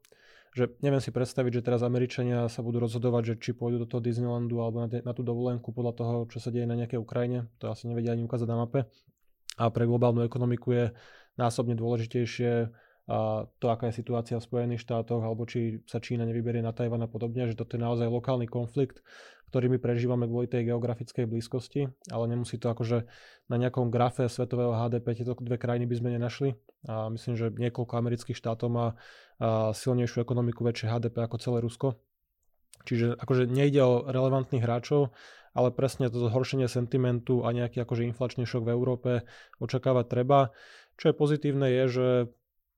že 0.57 0.73
neviem 0.81 1.05
si 1.05 1.13
predstaviť, 1.13 1.61
že 1.61 1.67
teraz 1.69 1.85
Američania 1.85 2.49
sa 2.49 2.65
budú 2.65 2.81
rozhodovať, 2.81 3.23
že 3.29 3.35
či 3.37 3.51
pôjdu 3.53 3.85
do 3.85 3.87
toho 3.87 4.01
Disneylandu 4.01 4.65
alebo 4.65 4.81
na, 4.81 4.89
na 4.89 5.13
tú 5.13 5.21
dovolenku 5.21 5.69
podľa 5.69 5.93
toho, 5.93 6.15
čo 6.33 6.41
sa 6.41 6.49
deje 6.49 6.65
na 6.65 6.81
nejakej 6.81 6.97
Ukrajine. 6.97 7.53
To 7.61 7.69
asi 7.69 7.85
nevedia 7.85 8.17
ani 8.17 8.25
ukázať 8.25 8.49
na 8.49 8.65
mape. 8.65 8.89
A 9.61 9.69
pre 9.69 9.85
globálnu 9.85 10.25
ekonomiku 10.25 10.73
je 10.73 10.85
násobne 11.37 11.77
dôležitejšie 11.77 12.73
a 13.07 13.47
to, 13.63 13.67
aká 13.71 13.93
je 13.93 14.03
situácia 14.03 14.35
v 14.41 14.49
Spojených 14.49 14.83
štátoch, 14.83 15.23
alebo 15.23 15.47
či 15.47 15.85
sa 15.87 16.03
Čína 16.03 16.27
nevyberie 16.27 16.59
na 16.59 16.75
Tajvan 16.75 17.05
a 17.05 17.09
podobne, 17.09 17.47
že 17.47 17.55
toto 17.55 17.79
je 17.79 17.85
naozaj 17.85 18.11
lokálny 18.11 18.51
konflikt, 18.51 18.99
ktorý 19.55 19.71
my 19.71 19.79
prežívame 19.79 20.27
kvôli 20.27 20.51
tej 20.51 20.75
geografickej 20.75 21.31
blízkosti, 21.31 21.87
ale 22.11 22.25
nemusí 22.27 22.59
to 22.59 22.67
akože 22.67 23.07
na 23.47 23.57
nejakom 23.63 23.95
grafe 23.95 24.27
svetového 24.27 24.75
HDP 24.75 25.23
tieto 25.23 25.39
dve 25.39 25.55
krajiny 25.55 25.87
by 25.87 25.95
sme 25.95 26.09
nenašli. 26.19 26.59
A 26.87 27.11
myslím, 27.11 27.35
že 27.35 27.51
niekoľko 27.51 27.99
amerických 27.99 28.39
štátov 28.39 28.69
má 28.71 28.87
silnejšiu 29.75 30.23
ekonomiku, 30.23 30.63
väčšie 30.63 30.87
HDP 30.87 31.27
ako 31.27 31.37
celé 31.43 31.59
Rusko. 31.61 31.99
Čiže 32.87 33.19
akože 33.19 33.51
nejde 33.51 33.83
o 33.83 34.07
relevantných 34.07 34.63
hráčov, 34.63 35.11
ale 35.57 35.75
presne 35.75 36.07
to 36.07 36.23
zhoršenie 36.23 36.71
sentimentu 36.71 37.43
a 37.43 37.51
nejaký 37.51 37.83
akože 37.83 38.07
inflačný 38.07 38.47
šok 38.47 38.63
v 38.69 38.75
Európe 38.77 39.11
očakávať 39.59 40.07
treba. 40.07 40.55
Čo 40.95 41.11
je 41.11 41.15
pozitívne 41.19 41.67
je, 41.67 41.85
že 41.91 42.07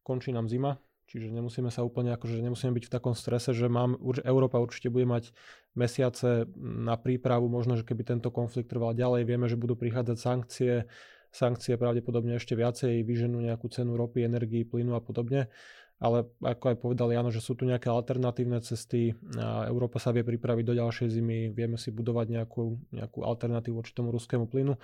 končí 0.07 0.33
nám 0.33 0.49
zima, 0.49 0.81
čiže 1.11 1.29
nemusíme 1.29 1.69
sa 1.69 1.85
úplne, 1.85 2.17
akože 2.17 2.41
nemusíme 2.41 2.73
byť 2.73 2.85
v 2.88 2.95
takom 2.95 3.12
strese, 3.12 3.53
že 3.53 3.69
mám, 3.69 4.00
Európa 4.25 4.57
určite 4.62 4.88
bude 4.88 5.05
mať 5.05 5.37
mesiace 5.77 6.49
na 6.57 6.97
prípravu, 6.97 7.50
možno, 7.53 7.77
že 7.77 7.85
keby 7.85 8.09
tento 8.09 8.33
konflikt 8.33 8.73
trval 8.73 8.97
ďalej, 8.97 9.29
vieme, 9.29 9.50
že 9.50 9.61
budú 9.61 9.77
prichádzať 9.77 10.17
sankcie, 10.17 10.88
sankcie 11.32 11.76
pravdepodobne 11.76 12.37
ešte 12.37 12.56
viacej 12.56 13.04
vyženú 13.04 13.40
nejakú 13.44 13.68
cenu 13.68 13.94
ropy, 13.94 14.25
energii, 14.25 14.64
plynu 14.64 14.97
a 14.97 15.02
podobne. 15.04 15.52
Ale 15.99 16.30
ako 16.38 16.64
aj 16.70 16.76
povedal 16.78 17.11
Jano, 17.11 17.35
že 17.35 17.42
sú 17.42 17.58
tu 17.58 17.66
nejaké 17.66 17.90
alternatívne 17.90 18.62
cesty, 18.62 19.18
Európa 19.66 19.99
sa 19.99 20.14
vie 20.14 20.23
pripraviť 20.23 20.64
do 20.64 20.75
ďalšej 20.78 21.11
zimy, 21.11 21.50
vieme 21.50 21.75
si 21.75 21.90
budovať 21.90 22.38
nejakú, 22.38 22.78
nejakú 22.94 23.26
alternatívu 23.26 23.82
voči 23.82 23.99
tomu 23.99 24.14
ruskému 24.14 24.47
plynu. 24.47 24.78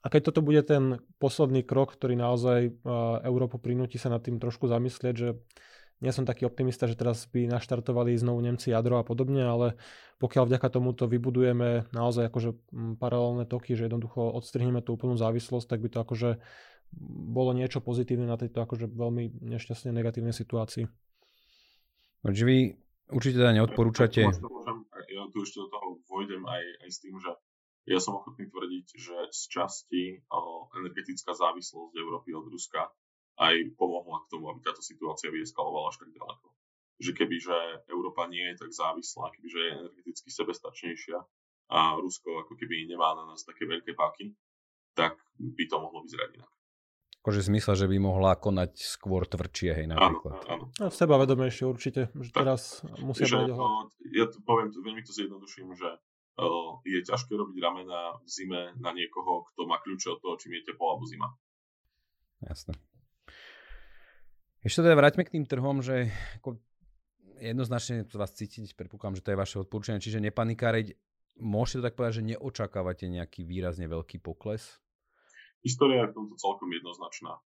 A 0.00 0.06
keď 0.12 0.28
toto 0.28 0.44
bude 0.44 0.60
ten 0.60 1.00
posledný 1.16 1.64
krok, 1.64 1.96
ktorý 1.96 2.20
naozaj 2.20 2.72
Európu 3.24 3.56
prinúti 3.56 3.96
sa 3.96 4.12
nad 4.12 4.20
tým 4.20 4.36
trošku 4.36 4.68
zamyslieť, 4.68 5.14
že 5.16 5.40
nie 6.00 6.12
som 6.16 6.24
taký 6.24 6.48
optimista, 6.48 6.88
že 6.88 6.96
teraz 6.96 7.28
by 7.28 7.44
naštartovali 7.44 8.16
znovu 8.16 8.40
Nemci 8.40 8.72
jadro 8.72 8.96
a 8.96 9.04
podobne, 9.04 9.44
ale 9.44 9.76
pokiaľ 10.16 10.48
vďaka 10.48 10.68
tomuto 10.72 11.04
vybudujeme 11.04 11.92
naozaj 11.92 12.32
akože 12.32 12.56
paralelné 12.96 13.44
toky, 13.44 13.76
že 13.76 13.88
jednoducho 13.88 14.32
odstrihneme 14.32 14.80
tú 14.80 14.96
úplnú 14.96 15.20
závislosť, 15.20 15.68
tak 15.68 15.84
by 15.84 15.88
to 15.92 15.98
akože 16.00 16.30
bolo 17.30 17.52
niečo 17.52 17.84
pozitívne 17.84 18.26
na 18.26 18.40
tejto 18.40 18.64
akože 18.64 18.88
veľmi 18.90 19.44
nešťastne 19.44 19.94
negatívnej 19.94 20.34
situácii. 20.34 20.88
Takže 22.24 22.42
vy 22.48 22.80
určite 23.12 23.38
teda 23.40 23.54
neodporúčate... 23.56 24.24
Ja 25.10 25.26
tu 25.26 25.42
ešte 25.42 25.58
do 25.58 25.68
toho 25.68 25.98
vojdem 26.06 26.46
aj, 26.46 26.62
aj 26.86 26.90
s 26.90 26.98
tým, 27.02 27.18
že 27.18 27.34
ja 27.90 27.98
som 27.98 28.14
ochotný 28.14 28.46
tvrdiť, 28.46 28.86
že 28.94 29.16
z 29.34 29.40
časti 29.50 30.02
energetická 30.78 31.34
závislosť 31.34 31.92
Európy 31.98 32.30
od 32.36 32.46
Ruska 32.46 32.86
aj 33.40 33.54
pomohla 33.80 34.20
k 34.28 34.30
tomu, 34.36 34.52
aby 34.52 34.60
táto 34.60 34.84
situácia 34.84 35.32
vyeskalovala 35.32 35.88
až 35.88 36.04
tak 36.04 36.12
ďaleko. 36.12 36.46
Že 37.00 37.10
keby, 37.16 37.36
že 37.40 37.56
Európa 37.88 38.28
nie 38.28 38.44
je 38.52 38.60
tak 38.60 38.70
závislá, 38.76 39.32
keby, 39.32 39.48
že 39.48 39.58
je 39.58 39.70
energeticky 39.80 40.28
sebestačnejšia 40.28 41.18
a 41.72 41.96
Rusko 41.96 42.44
ako 42.44 42.52
keby 42.60 42.84
nemá 42.84 43.16
na 43.16 43.24
nás 43.32 43.40
také 43.40 43.64
veľké 43.64 43.96
páky, 43.96 44.36
tak 44.92 45.16
by 45.40 45.64
to 45.64 45.76
mohlo 45.80 46.04
vyzerať 46.04 46.36
inak. 46.36 46.52
Akože 47.20 47.52
zmysle, 47.52 47.76
že 47.76 47.86
by 47.88 47.96
mohla 48.00 48.32
konať 48.36 48.80
skôr 48.80 49.28
tvrdšie, 49.28 49.76
hej, 49.76 49.86
napríklad. 49.92 50.40
Áno, 50.44 50.48
áno. 50.48 50.64
No, 50.76 50.88
v 50.88 50.96
seba 50.96 51.20
vedomejšie 51.20 51.64
určite, 51.68 52.08
že 52.16 52.32
teraz 52.32 52.80
musia 53.00 53.28
že, 53.28 53.44
Ja 54.16 54.24
to 54.28 54.40
poviem, 54.40 54.72
veľmi 54.72 55.04
to 55.04 55.12
zjednoduším, 55.12 55.76
že 55.76 56.00
je 56.88 57.00
ťažké 57.04 57.32
robiť 57.36 57.56
ramena 57.60 58.16
v 58.24 58.28
zime 58.28 58.72
na 58.80 58.96
niekoho, 58.96 59.44
kto 59.52 59.68
má 59.68 59.76
kľúče 59.84 60.16
od 60.16 60.18
toho, 60.24 60.34
či 60.40 60.48
je 60.48 60.64
teplo 60.64 60.96
alebo 60.96 61.04
zima. 61.04 61.28
Jasné. 62.40 62.72
Ešte 64.60 64.84
teda 64.84 64.92
vráťme 64.92 65.24
k 65.24 65.40
tým 65.40 65.48
trhom, 65.48 65.80
že 65.80 66.12
ako 66.36 66.60
jednoznačne 67.40 68.04
vás 68.12 68.36
cítiť, 68.36 68.76
predpokladám, 68.76 69.16
že 69.16 69.24
to 69.24 69.32
je 69.32 69.40
vaše 69.40 69.56
odporúčanie, 69.56 70.04
čiže 70.04 70.20
nepanikáreť. 70.20 70.92
Môžete 71.40 71.80
to 71.80 71.86
tak 71.88 71.96
povedať, 71.96 72.14
že 72.20 72.28
neočakávate 72.36 73.08
nejaký 73.08 73.48
výrazne 73.48 73.88
veľký 73.88 74.20
pokles? 74.20 74.76
História 75.64 76.04
je 76.04 76.12
v 76.12 76.16
tomto 76.16 76.36
celkom 76.36 76.68
jednoznačná. 76.68 77.40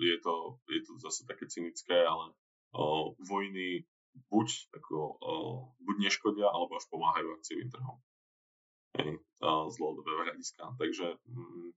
Je, 0.00 0.18
to, 0.20 0.60
je 0.68 0.80
to 0.84 0.92
zase 1.00 1.24
také 1.24 1.48
cynické, 1.48 2.04
ale 2.04 2.36
o, 2.76 3.16
vojny 3.16 3.88
buď, 4.28 4.48
ako, 4.76 4.96
o, 5.20 5.32
buď 5.80 5.96
neškodia, 6.04 6.52
alebo 6.52 6.76
až 6.76 6.84
pomáhajú 6.92 7.28
akciovým 7.32 7.72
trhom 7.72 7.96
hej, 9.00 9.10
z 9.44 9.74
dlhodobého 9.80 10.20
hľadiska. 10.28 10.76
Takže 10.76 11.16
mm, 11.28 11.68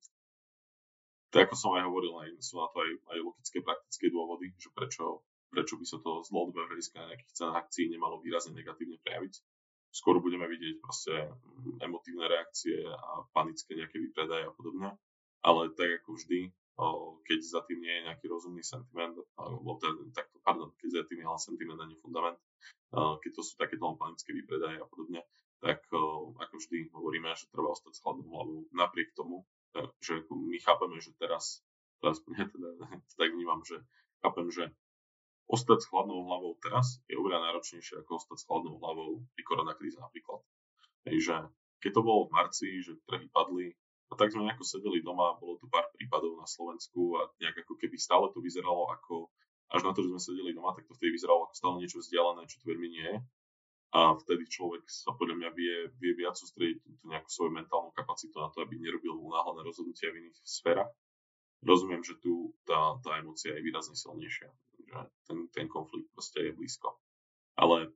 tak 1.31 1.47
ako 1.47 1.55
som 1.55 1.71
aj 1.79 1.87
hovoril, 1.87 2.13
aj, 2.19 2.29
sú 2.43 2.59
na 2.59 2.67
to 2.75 2.83
aj, 2.83 2.91
aj 3.15 3.19
logické, 3.23 3.57
praktické 3.63 4.05
dôvody, 4.11 4.51
že 4.59 4.67
prečo, 4.75 5.23
prečo 5.47 5.79
by 5.79 5.85
sa 5.87 5.97
to 6.03 6.27
z 6.27 6.29
dlhodobého 6.29 6.67
hľadiska 6.67 7.07
nejakých 7.07 7.31
cenách 7.31 7.57
akcií 7.65 7.87
nemalo 7.87 8.19
výrazne 8.19 8.51
negatívne 8.51 8.99
prejaviť. 8.99 9.33
Skôr 9.91 10.19
budeme 10.19 10.47
vidieť 10.47 10.83
proste 10.83 11.31
mm, 11.31 11.83
emotívne 11.83 12.27
reakcie 12.27 12.83
a 12.83 13.23
panické 13.31 13.79
nejaké 13.79 13.99
výpredaje 13.99 14.43
a 14.43 14.51
podobne. 14.51 14.95
Ale 15.41 15.71
tak 15.73 16.03
ako 16.03 16.19
vždy, 16.19 16.53
keď 17.25 17.39
za 17.41 17.61
tým 17.65 17.81
nie 17.81 17.93
je 17.95 18.05
nejaký 18.11 18.25
rozumný 18.29 18.61
sentiment, 18.61 19.17
alebo 19.39 19.79
ten, 19.81 20.13
tak, 20.13 20.29
pardon, 20.45 20.69
keď 20.77 21.01
za 21.01 21.03
tým 21.09 21.23
je 21.23 21.27
len 21.27 21.41
sentiment 21.41 21.79
a 21.81 21.89
nie 21.89 21.97
fundament, 21.97 22.37
keď 22.93 23.31
to 23.33 23.41
sú 23.41 23.57
takéto 23.57 23.87
panické 23.97 24.35
výpredaje 24.37 24.77
a 24.77 24.85
podobne, 24.85 25.25
tak 25.61 25.81
ako 26.37 26.55
vždy 26.57 26.93
hovoríme, 26.93 27.29
že 27.37 27.49
treba 27.49 27.73
ostať 27.73 27.93
s 27.93 28.01
chladnou 28.01 28.27
hlavou 28.29 28.59
napriek 28.73 29.13
tomu, 29.17 29.45
že 30.03 30.23
my 30.29 30.57
chápeme, 30.59 30.97
že 30.99 31.11
teraz, 31.15 31.63
aspoň 32.03 32.31
ja 32.37 32.45
teda 32.49 32.69
tak 33.19 33.29
vnímam, 33.31 33.61
že 33.63 33.79
chápem, 34.21 34.47
že 34.51 34.63
ostať 35.51 35.83
s 35.83 35.89
chladnou 35.91 36.23
hlavou 36.27 36.55
teraz 36.63 37.03
je 37.11 37.19
oveľa 37.19 37.51
náročnejšie 37.51 38.03
ako 38.03 38.23
ostať 38.23 38.37
s 38.39 38.47
chladnou 38.47 38.79
hlavou 38.79 39.19
pri 39.35 39.43
koronakríze 39.43 39.99
napríklad. 39.99 40.39
Hej, 41.07 41.17
že 41.27 41.35
keď 41.81 41.91
to 41.97 42.01
bolo 42.05 42.29
v 42.29 42.33
marci, 42.35 42.67
že 42.79 42.95
trhy 43.09 43.27
padli, 43.33 43.73
a 44.11 44.19
tak 44.19 44.31
sme 44.35 44.43
nejako 44.43 44.67
sedeli 44.67 44.99
doma, 44.99 45.39
bolo 45.39 45.55
tu 45.55 45.71
pár 45.71 45.87
prípadov 45.95 46.35
na 46.35 46.43
Slovensku 46.43 47.15
a 47.15 47.31
nejak 47.39 47.63
ako 47.63 47.79
keby 47.79 47.95
stále 47.95 48.27
to 48.35 48.43
vyzeralo 48.43 48.91
ako, 48.91 49.31
až 49.71 49.87
na 49.87 49.95
to, 49.95 50.03
že 50.03 50.11
sme 50.11 50.21
sedeli 50.21 50.51
doma, 50.51 50.75
tak 50.75 50.83
to 50.83 50.93
vtedy 50.99 51.15
vyzeralo 51.15 51.47
ako 51.47 51.55
stále 51.55 51.75
niečo 51.79 52.03
vzdialené, 52.03 52.43
čo 52.43 52.59
tu 52.59 52.65
veľmi 52.67 52.87
nie 52.91 53.07
je 53.07 53.17
a 53.91 54.15
vtedy 54.15 54.47
človek 54.47 54.87
sa 54.87 55.11
podľa 55.19 55.35
mňa 55.35 55.49
vie, 55.51 55.75
vie 55.99 56.13
viac 56.15 56.39
sústrediť 56.39 56.79
tú 56.79 56.91
nejakú 57.11 57.27
svoju 57.27 57.51
mentálnu 57.51 57.91
kapacitu 57.91 58.39
na 58.39 58.47
to, 58.55 58.63
aby 58.63 58.79
nerobil 58.79 59.19
unáhlené 59.19 59.67
rozhodnutia 59.67 60.15
v 60.15 60.23
iných 60.23 60.37
sférach. 60.47 60.91
Rozumiem, 61.61 61.99
že 61.99 62.15
tu 62.23 62.55
tá, 62.63 62.95
tá 63.03 63.19
emocia 63.19 63.51
je 63.53 63.61
výrazne 63.61 63.93
silnejšia. 63.93 64.49
že 64.87 64.95
ten, 65.27 65.37
ten 65.51 65.67
konflikt 65.67 66.07
proste 66.15 66.39
je 66.39 66.55
blízko. 66.55 66.95
Ale 67.59 67.91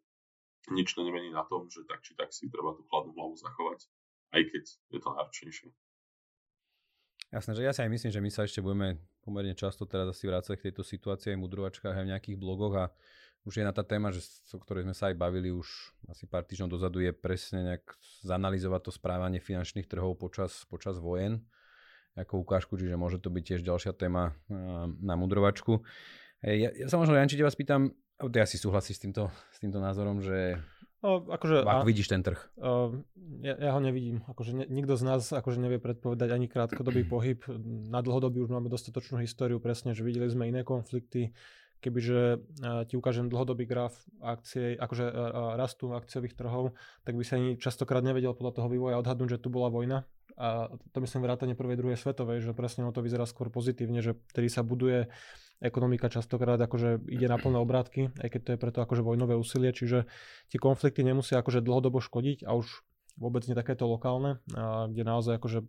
nič 0.70 0.92
to 0.92 1.02
nemení 1.08 1.32
na 1.32 1.48
tom, 1.48 1.72
že 1.72 1.88
tak 1.88 2.04
či 2.04 2.12
tak 2.14 2.36
si 2.36 2.52
treba 2.52 2.76
tú 2.76 2.84
chladnú 2.92 3.16
hlavu 3.16 3.40
zachovať, 3.40 3.88
aj 4.36 4.42
keď 4.52 4.64
je 4.68 5.00
to 5.00 5.10
náročnejšie. 5.16 5.70
Jasné, 7.34 7.52
že 7.58 7.66
ja 7.66 7.74
si 7.74 7.82
aj 7.82 7.92
myslím, 7.92 8.12
že 8.14 8.22
my 8.22 8.30
sa 8.30 8.46
ešte 8.46 8.62
budeme 8.62 9.02
pomerne 9.26 9.58
často 9.58 9.90
teraz 9.90 10.14
asi 10.14 10.30
vrácať 10.30 10.60
k 10.60 10.66
tejto 10.70 10.86
situácii 10.86 11.34
aj 11.34 11.42
mudrovačkách, 11.42 11.96
aj 11.98 12.06
v 12.06 12.12
nejakých 12.14 12.38
blogoch 12.38 12.74
a 12.78 12.86
už 13.46 13.62
je 13.62 13.66
na 13.66 13.72
tá 13.72 13.86
téma, 13.86 14.10
že, 14.10 14.26
o 14.52 14.60
ktorej 14.60 14.90
sme 14.90 14.98
sa 14.98 15.14
aj 15.14 15.16
bavili 15.22 15.54
už 15.54 15.96
asi 16.10 16.26
pár 16.26 16.44
týždňov 16.46 16.70
dozadu, 16.74 16.98
je 17.00 17.14
presne 17.14 17.62
nejak 17.62 17.86
zanalizovať 18.26 18.90
to 18.90 18.92
správanie 18.92 19.38
finančných 19.38 19.86
trhov 19.86 20.18
počas, 20.18 20.66
počas 20.66 20.98
vojen 20.98 21.46
ako 22.16 22.42
ukážku, 22.48 22.80
čiže 22.80 22.96
môže 22.96 23.20
to 23.20 23.28
byť 23.28 23.44
tiež 23.44 23.62
ďalšia 23.62 23.92
téma 23.92 24.34
na 25.04 25.16
mudrovačku. 25.20 25.84
Ja, 26.42 26.72
ja 26.72 26.88
sa 26.88 26.96
možno, 26.96 27.12
Janči, 27.20 27.36
vás 27.44 27.60
pýtam, 27.60 27.92
ty 28.32 28.40
asi 28.40 28.56
súhlasíš 28.56 28.98
s 28.98 29.04
týmto, 29.04 29.28
s 29.52 29.60
týmto 29.60 29.84
názorom, 29.84 30.24
že 30.24 30.64
No, 31.06 31.22
akože, 31.22 31.62
Ako 31.62 31.86
a, 31.86 31.90
vidíš 31.90 32.10
ten 32.10 32.26
trh? 32.26 32.40
Uh, 32.58 33.06
ja, 33.46 33.54
ja 33.54 33.72
ho 33.78 33.82
nevidím. 33.84 34.26
Akože 34.26 34.58
ne, 34.58 34.66
nikto 34.66 34.98
z 34.98 35.06
nás 35.06 35.30
akože 35.30 35.62
nevie 35.62 35.78
predpovedať 35.78 36.34
ani 36.34 36.50
krátkodobý 36.50 37.06
pohyb. 37.14 37.46
Na 37.94 38.02
dlhodobý 38.02 38.42
už 38.42 38.50
máme 38.50 38.74
dostatočnú 38.74 39.22
históriu, 39.22 39.62
presne, 39.62 39.94
že 39.94 40.02
videli 40.02 40.26
sme 40.26 40.50
iné 40.50 40.66
konflikty, 40.66 41.30
kebyže 41.80 42.42
ti 42.90 42.96
ukážem 42.98 43.30
dlhodobý 43.30 43.68
graf 43.70 43.94
akcie, 44.24 44.76
akože 44.76 45.06
rastu 45.60 45.94
akciových 45.94 46.34
trhov, 46.34 46.74
tak 47.06 47.14
by 47.16 47.24
sa 47.24 47.38
ani 47.38 47.56
častokrát 47.60 48.02
nevedel 48.02 48.34
podľa 48.34 48.62
toho 48.62 48.68
vývoja 48.72 49.00
odhadnúť, 49.00 49.38
že 49.38 49.42
tu 49.42 49.54
bola 49.54 49.70
vojna. 49.70 50.08
A 50.36 50.68
to 50.92 51.00
myslím 51.00 51.24
vrátane 51.24 51.56
prvej, 51.56 51.80
druhej 51.80 51.96
svetovej, 51.96 52.44
že 52.44 52.52
presne 52.52 52.84
ono 52.84 52.92
to 52.92 53.00
vyzerá 53.00 53.24
skôr 53.24 53.48
pozitívne, 53.48 54.04
že 54.04 54.20
vtedy 54.36 54.52
sa 54.52 54.68
buduje 54.68 55.08
ekonomika 55.64 56.12
častokrát 56.12 56.60
akože 56.60 57.08
ide 57.08 57.32
na 57.32 57.40
plné 57.40 57.56
obrátky, 57.64 58.12
aj 58.20 58.28
keď 58.28 58.42
to 58.44 58.50
je 58.52 58.60
preto 58.60 58.80
akože 58.84 59.02
vojnové 59.06 59.40
úsilie, 59.40 59.72
čiže 59.72 60.04
tie 60.52 60.60
konflikty 60.60 61.08
nemusia 61.08 61.40
akože 61.40 61.64
dlhodobo 61.64 62.04
škodiť 62.04 62.44
a 62.44 62.52
už 62.60 62.84
vôbec 63.16 63.48
nie 63.48 63.56
takéto 63.56 63.88
lokálne, 63.88 64.44
a 64.52 64.92
kde 64.92 65.04
naozaj 65.08 65.40
akože 65.40 65.60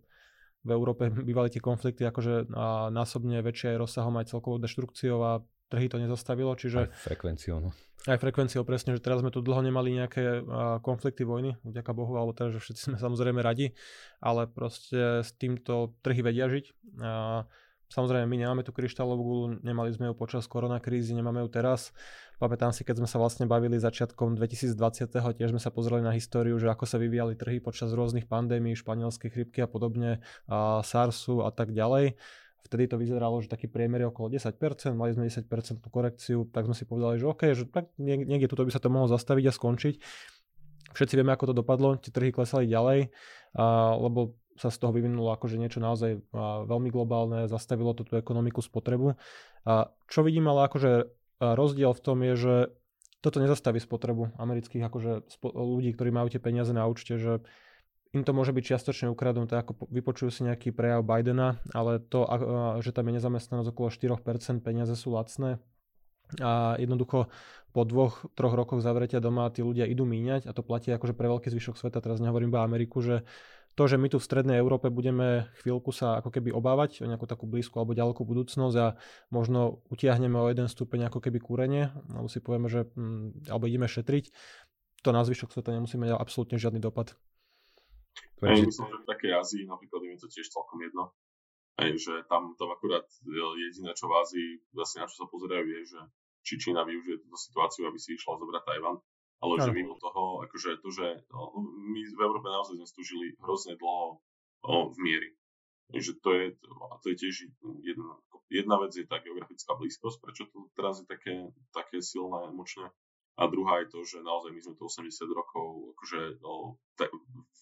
v 0.67 0.69
Európe 0.75 1.07
bývali 1.27 1.47
tie 1.47 1.63
konflikty 1.63 2.03
akože 2.03 2.51
násobne 2.91 3.39
väčšie 3.39 3.75
aj 3.75 3.81
rozsahom 3.87 4.19
aj 4.19 4.35
celkovou 4.35 4.59
deštrukciou 4.59 5.19
a 5.23 5.31
trhy 5.67 5.87
to 5.91 5.99
nezastavilo, 5.99 6.55
čiže... 6.55 6.87
Aj 6.87 6.91
frekvenciou, 7.07 7.59
no. 7.59 7.69
Aj 8.07 8.15
frekvenciou, 8.15 8.63
presne, 8.63 8.95
že 8.95 9.03
teraz 9.03 9.19
sme 9.19 9.33
tu 9.33 9.43
dlho 9.43 9.59
nemali 9.59 9.91
nejaké 9.91 10.43
konflikty 10.79 11.27
vojny, 11.27 11.59
vďaka 11.67 11.91
Bohu, 11.91 12.15
alebo 12.15 12.31
teda, 12.31 12.55
že 12.55 12.63
všetci 12.63 12.81
sme 12.93 12.97
samozrejme 13.05 13.39
radi, 13.43 13.75
ale 14.23 14.47
proste 14.47 15.23
s 15.23 15.35
týmto 15.35 15.95
trhy 16.01 16.23
vedia 16.23 16.47
žiť. 16.47 16.65
Uh, 16.97 17.43
Samozrejme, 17.87 18.27
my 18.27 18.37
nemáme 18.43 18.61
tú 18.67 18.75
kryštálovú 18.75 19.23
gulu, 19.23 19.45
nemali 19.63 19.95
sme 19.95 20.11
ju 20.11 20.13
počas 20.13 20.43
koronakrízy, 20.43 21.15
nemáme 21.15 21.39
ju 21.39 21.47
teraz. 21.47 21.95
Pamätám 22.35 22.75
si, 22.75 22.83
keď 22.83 22.99
sme 22.99 23.07
sa 23.07 23.15
vlastne 23.15 23.47
bavili 23.47 23.79
začiatkom 23.79 24.35
2020. 24.35 24.75
tiež 25.15 25.55
sme 25.55 25.61
sa 25.63 25.71
pozreli 25.71 26.03
na 26.03 26.11
históriu, 26.11 26.59
že 26.59 26.67
ako 26.67 26.83
sa 26.83 26.99
vyvíjali 26.99 27.39
trhy 27.39 27.63
počas 27.63 27.95
rôznych 27.95 28.27
pandémií, 28.27 28.75
španielskej 28.75 29.31
chrypky 29.31 29.63
a 29.63 29.71
podobne, 29.71 30.19
a 30.51 30.83
SARSu 30.83 31.47
a 31.47 31.49
tak 31.55 31.71
ďalej 31.71 32.19
vtedy 32.67 32.91
to 32.91 32.99
vyzeralo, 32.99 33.39
že 33.39 33.47
taký 33.47 33.71
priemer 33.71 34.03
je 34.03 34.11
okolo 34.11 34.27
10%, 34.35 34.93
mali 34.93 35.15
sme 35.15 35.31
10% 35.31 35.47
korekciu, 35.87 36.51
tak 36.51 36.67
sme 36.67 36.75
si 36.75 36.83
povedali, 36.83 37.15
že 37.17 37.25
OK, 37.25 37.41
že 37.55 37.63
tak 37.71 37.89
niekde 37.97 38.51
tuto 38.51 38.67
by 38.67 38.71
sa 38.75 38.83
to 38.83 38.91
mohlo 38.91 39.07
zastaviť 39.07 39.45
a 39.47 39.55
skončiť. 39.55 39.95
Všetci 40.91 41.13
vieme, 41.15 41.31
ako 41.31 41.51
to 41.51 41.55
dopadlo, 41.55 41.95
tie 41.95 42.11
trhy 42.11 42.35
klesali 42.35 42.67
ďalej, 42.67 43.09
a, 43.55 43.95
lebo 43.95 44.35
sa 44.57 44.73
z 44.73 44.77
toho 44.81 44.91
vyvinulo 44.91 45.29
akože 45.31 45.55
niečo 45.55 45.79
naozaj 45.79 46.19
a, 46.35 46.67
veľmi 46.67 46.91
globálne, 46.91 47.47
zastavilo 47.47 47.95
to 47.95 48.03
tú 48.03 48.19
ekonomiku 48.19 48.59
spotrebu. 48.59 49.15
A 49.67 49.91
čo 50.11 50.23
vidím 50.23 50.51
ale 50.51 50.67
akože 50.67 51.11
rozdiel 51.39 51.93
v 51.93 52.03
tom 52.03 52.17
je, 52.25 52.33
že 52.35 52.55
toto 53.21 53.41
nezastaví 53.41 53.81
spotrebu 53.81 54.37
amerických 54.37 54.83
akože 54.87 55.11
spo, 55.27 55.49
ľudí, 55.51 55.93
ktorí 55.93 56.13
majú 56.13 56.29
tie 56.29 56.41
peniaze 56.41 56.69
na 56.71 56.85
účte, 56.85 57.17
že 57.17 57.41
im 58.15 58.23
to 58.23 58.31
môže 58.31 58.55
byť 58.55 58.63
čiastočne 58.63 59.07
ukradnuté, 59.11 59.59
ako 59.59 59.89
vypočujú 59.91 60.29
si 60.31 60.41
nejaký 60.47 60.71
prejav 60.71 61.03
Bidena, 61.03 61.59
ale 61.75 61.99
to, 61.99 62.23
že 62.79 62.95
tam 62.95 63.07
je 63.11 63.17
nezamestnanosť 63.19 63.69
okolo 63.73 63.89
4%, 63.91 64.63
peniaze 64.63 64.95
sú 64.95 65.11
lacné 65.15 65.59
a 66.43 66.75
jednoducho 66.75 67.31
po 67.71 67.81
dvoch, 67.87 68.27
troch 68.35 68.51
rokoch 68.51 68.83
zavretia 68.83 69.23
doma 69.23 69.47
tí 69.47 69.63
ľudia 69.63 69.87
idú 69.87 70.03
míňať 70.03 70.47
a 70.47 70.51
to 70.51 70.59
platí 70.59 70.91
akože 70.91 71.15
pre 71.15 71.31
veľký 71.31 71.47
zvyšok 71.47 71.75
sveta, 71.79 72.03
teraz 72.03 72.19
nehovorím 72.19 72.51
iba 72.51 72.67
Ameriku, 72.67 72.99
že 72.99 73.23
to, 73.77 73.85
že 73.85 74.01
my 74.01 74.09
tu 74.09 74.17
v 74.17 74.25
strednej 74.25 74.57
Európe 74.57 74.89
budeme 74.89 75.53
chvíľku 75.61 75.93
sa 75.93 76.17
ako 76.17 76.33
keby 76.33 76.49
obávať 76.49 77.05
o 77.05 77.07
nejakú 77.07 77.29
takú 77.29 77.45
blízku 77.45 77.77
alebo 77.77 77.93
ďalekú 77.93 78.25
budúcnosť 78.25 78.75
a 78.81 78.97
možno 79.29 79.85
utiahneme 79.93 80.33
o 80.33 80.49
jeden 80.49 80.65
stupeň 80.65 81.13
ako 81.13 81.21
keby 81.21 81.37
kúrenie, 81.37 81.93
alebo 82.09 82.25
si 82.25 82.41
povieme, 82.41 82.67
že 82.73 82.89
hm, 82.97 83.45
alebo 83.53 83.69
ideme 83.69 83.85
šetriť, 83.85 84.33
to 85.05 85.09
na 85.13 85.21
zvyšok 85.21 85.53
sveta 85.53 85.69
nemusí 85.77 85.93
mať 86.01 86.17
absolútne 86.17 86.57
žiadny 86.57 86.81
dopad. 86.81 87.13
Aj, 88.43 88.53
myslím, 88.53 88.87
že 88.89 89.01
v 89.01 89.09
takej 89.09 89.31
Ázii 89.33 89.63
napríklad 89.65 90.01
je 90.05 90.21
to 90.21 90.27
tiež 90.29 90.47
celkom 90.49 90.77
jedno. 90.81 91.13
Aj, 91.77 91.89
že 91.93 92.25
tam, 92.25 92.57
tam 92.57 92.73
akurát 92.73 93.05
jediné, 93.57 93.93
čo 93.93 94.09
v 94.09 94.17
Ázii, 94.17 94.49
vlastne 94.73 95.05
na 95.05 95.09
čo 95.09 95.25
sa 95.25 95.27
pozerajú, 95.29 95.65
je, 95.65 95.81
že 95.93 96.01
či 96.41 96.53
Čína 96.57 96.81
využije 96.87 97.21
túto 97.21 97.37
situáciu, 97.37 97.85
aby 97.85 97.99
si 98.01 98.17
išla 98.17 98.39
zobrať 98.39 98.63
Tajvan. 98.65 98.97
Ale 99.37 99.61
že 99.61 99.69
mimo 99.69 99.93
toho, 100.01 100.41
akože 100.49 100.81
to, 100.81 100.89
že 100.89 101.21
no, 101.29 101.61
my 101.93 102.01
v 102.01 102.21
Európe 102.25 102.49
naozaj 102.49 102.73
sme 102.73 102.89
stúžili 102.89 103.37
hrozne 103.37 103.77
dlho 103.77 104.17
o, 104.65 104.75
v 104.89 104.97
miery. 104.97 105.29
Takže 105.93 106.11
to 106.25 106.29
je, 106.33 106.45
to 107.05 107.05
je 107.13 107.15
tiež 107.21 107.35
jedna, 107.85 108.17
jedna 108.49 108.75
vec 108.81 108.97
je 108.97 109.05
tá 109.05 109.21
geografická 109.21 109.77
blízkosť, 109.77 110.17
prečo 110.25 110.43
to 110.49 110.73
teraz 110.73 110.99
je 110.99 111.05
také, 111.05 111.53
také 111.69 112.01
silné, 112.01 112.49
močné. 112.49 112.89
A 113.37 113.45
druhá 113.45 113.85
je 113.85 113.93
to, 113.93 113.99
že 114.01 114.25
naozaj 114.25 114.49
my 114.49 114.61
sme 114.65 114.73
to 114.73 114.89
80 114.89 115.13
rokov, 115.29 115.93
akože 115.93 116.41
no, 116.41 116.81
ta, 116.97 117.05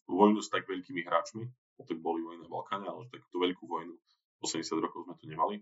vojnu 0.07 0.39
s 0.39 0.47
tak 0.47 0.63
veľkými 0.71 1.03
hráčmi, 1.03 1.43
tak 1.83 1.99
boli 1.99 2.23
vojny 2.23 2.47
na 2.47 2.49
Balkáne, 2.49 2.87
ale 2.87 3.11
takúto 3.11 3.43
veľkú 3.43 3.67
vojnu 3.67 3.91
80 4.39 4.63
rokov 4.79 5.03
sme 5.03 5.19
tu 5.19 5.27
nemali. 5.27 5.59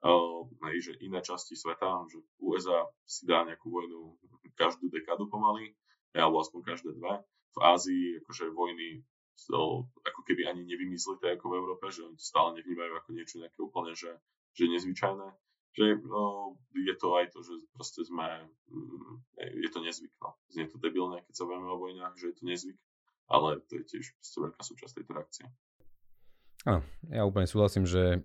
Uh, 0.00 0.48
hej, 0.68 0.92
že 0.92 0.92
iné 1.04 1.20
časti 1.20 1.52
sveta, 1.52 2.04
že 2.08 2.20
USA 2.40 2.88
si 3.04 3.28
dá 3.28 3.44
nejakú 3.44 3.68
vojnu 3.68 4.16
každú 4.56 4.88
dekádu 4.88 5.28
pomaly, 5.28 5.76
alebo 6.16 6.40
aspoň 6.40 6.60
každé 6.72 6.96
dve. 6.96 7.20
V 7.52 7.58
Ázii 7.60 8.24
akože 8.24 8.52
vojny 8.56 9.04
so, 9.36 9.84
ako 10.00 10.20
keby 10.24 10.48
ani 10.48 10.64
nevymysleli 10.64 11.36
ako 11.36 11.44
v 11.52 11.56
Európe, 11.60 11.84
že 11.92 12.04
oni 12.04 12.16
to 12.16 12.24
stále 12.24 12.56
nevnímajú 12.56 12.92
ako 13.00 13.08
niečo 13.12 13.36
nejaké 13.40 13.60
úplne, 13.60 13.92
že, 13.92 14.16
že 14.56 14.64
nezvyčajné 14.68 15.28
že 15.72 15.96
no, 16.04 16.56
je 16.76 16.94
to 17.00 17.16
aj 17.16 17.32
to, 17.32 17.40
že 17.40 17.54
proste 17.72 18.04
sme, 18.04 18.44
je 19.38 19.68
to 19.72 19.80
nezvyk, 19.82 20.12
no. 20.22 20.36
Znie 20.52 20.68
to 20.68 20.78
debilné, 20.78 21.24
keď 21.26 21.34
sa 21.34 21.44
bavíme 21.48 21.70
o 21.70 21.80
vojnách, 21.80 22.14
že 22.16 22.30
je 22.30 22.34
to 22.36 22.44
nezvyk, 22.46 22.78
ale 23.28 23.60
to 23.66 23.72
je 23.80 23.82
tiež 23.88 24.04
veľká 24.18 24.62
súčasť 24.62 24.92
tejto 25.00 25.12
reakcie. 25.16 25.46
Áno, 26.62 26.86
ja 27.10 27.26
úplne 27.26 27.50
súhlasím, 27.50 27.88
že 27.88 28.22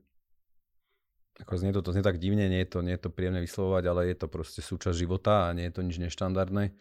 ako 1.38 1.54
znie 1.58 1.74
to, 1.74 1.86
to 1.86 1.94
znie 1.94 2.02
tak 2.02 2.18
divne, 2.18 2.50
nie 2.50 2.66
je 2.66 2.70
to, 2.70 2.80
nie 2.82 2.98
je 2.98 3.02
to 3.06 3.14
príjemné 3.14 3.46
vyslovovať, 3.46 3.84
ale 3.86 4.02
je 4.10 4.18
to 4.18 4.28
proste 4.30 4.62
súčasť 4.66 4.98
života 4.98 5.50
a 5.50 5.54
nie 5.54 5.70
je 5.70 5.74
to 5.74 5.82
nič 5.86 5.98
neštandardné. 6.02 6.74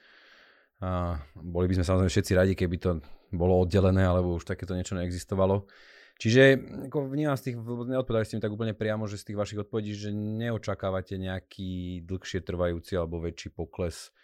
A 0.80 1.20
boli 1.36 1.68
by 1.68 1.80
sme 1.80 1.88
samozrejme 1.88 2.12
všetci 2.12 2.32
radi, 2.36 2.52
keby 2.56 2.76
to 2.80 2.90
bolo 3.32 3.60
oddelené, 3.64 4.04
alebo 4.04 4.36
už 4.36 4.48
takéto 4.48 4.76
niečo 4.76 4.96
neexistovalo. 4.96 5.68
Čiže 6.16 6.56
ako 6.88 7.12
vnímam 7.12 7.36
z 7.36 7.52
tých, 7.52 7.56
neodpovedali 7.60 8.24
ste 8.24 8.40
mi 8.40 8.44
tak 8.44 8.56
úplne 8.56 8.72
priamo, 8.72 9.04
že 9.04 9.20
z 9.20 9.32
tých 9.32 9.40
vašich 9.40 9.60
odpovedí, 9.68 9.92
že 9.92 10.16
neočakávate 10.16 11.20
nejaký 11.20 12.00
dlhšie 12.08 12.40
trvajúci 12.40 12.96
alebo 12.96 13.20
väčší 13.20 13.52
pokles. 13.52 14.16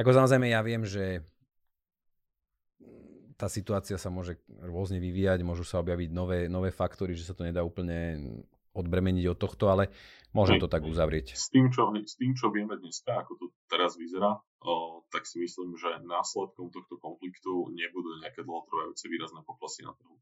Ako 0.00 0.16
samozrejme 0.16 0.48
ja 0.48 0.64
viem, 0.64 0.88
že 0.88 1.20
tá 3.36 3.50
situácia 3.50 4.00
sa 4.00 4.08
môže 4.08 4.40
rôzne 4.62 4.96
vyvíjať, 5.02 5.44
môžu 5.44 5.68
sa 5.68 5.84
objaviť 5.84 6.10
nové, 6.16 6.48
nové 6.48 6.72
faktory, 6.72 7.12
že 7.12 7.28
sa 7.28 7.36
to 7.36 7.44
nedá 7.44 7.60
úplne 7.60 8.40
odbremeniť 8.74 9.24
od 9.30 9.38
tohto, 9.38 9.70
ale 9.70 9.92
môžem 10.34 10.58
to 10.58 10.66
tak 10.66 10.82
uzavrieť. 10.82 11.38
S 11.38 11.52
tým, 11.52 11.70
čo, 11.70 11.92
s 11.94 12.18
tým, 12.18 12.34
čo 12.34 12.50
vieme 12.50 12.74
dneska, 12.74 13.22
ako 13.22 13.38
to 13.38 13.46
teraz 13.70 13.94
vyzerá, 13.94 14.34
o, 14.66 15.06
tak 15.14 15.28
si 15.30 15.38
myslím, 15.38 15.78
že 15.78 16.02
následkom 16.02 16.74
tohto 16.74 16.98
konfliktu 16.98 17.70
nebudú 17.70 18.18
nejaké 18.22 18.42
dlhotrvajúce 18.42 19.06
výrazné 19.06 19.44
poklesy 19.46 19.86
na 19.86 19.94
trhu. 19.94 20.18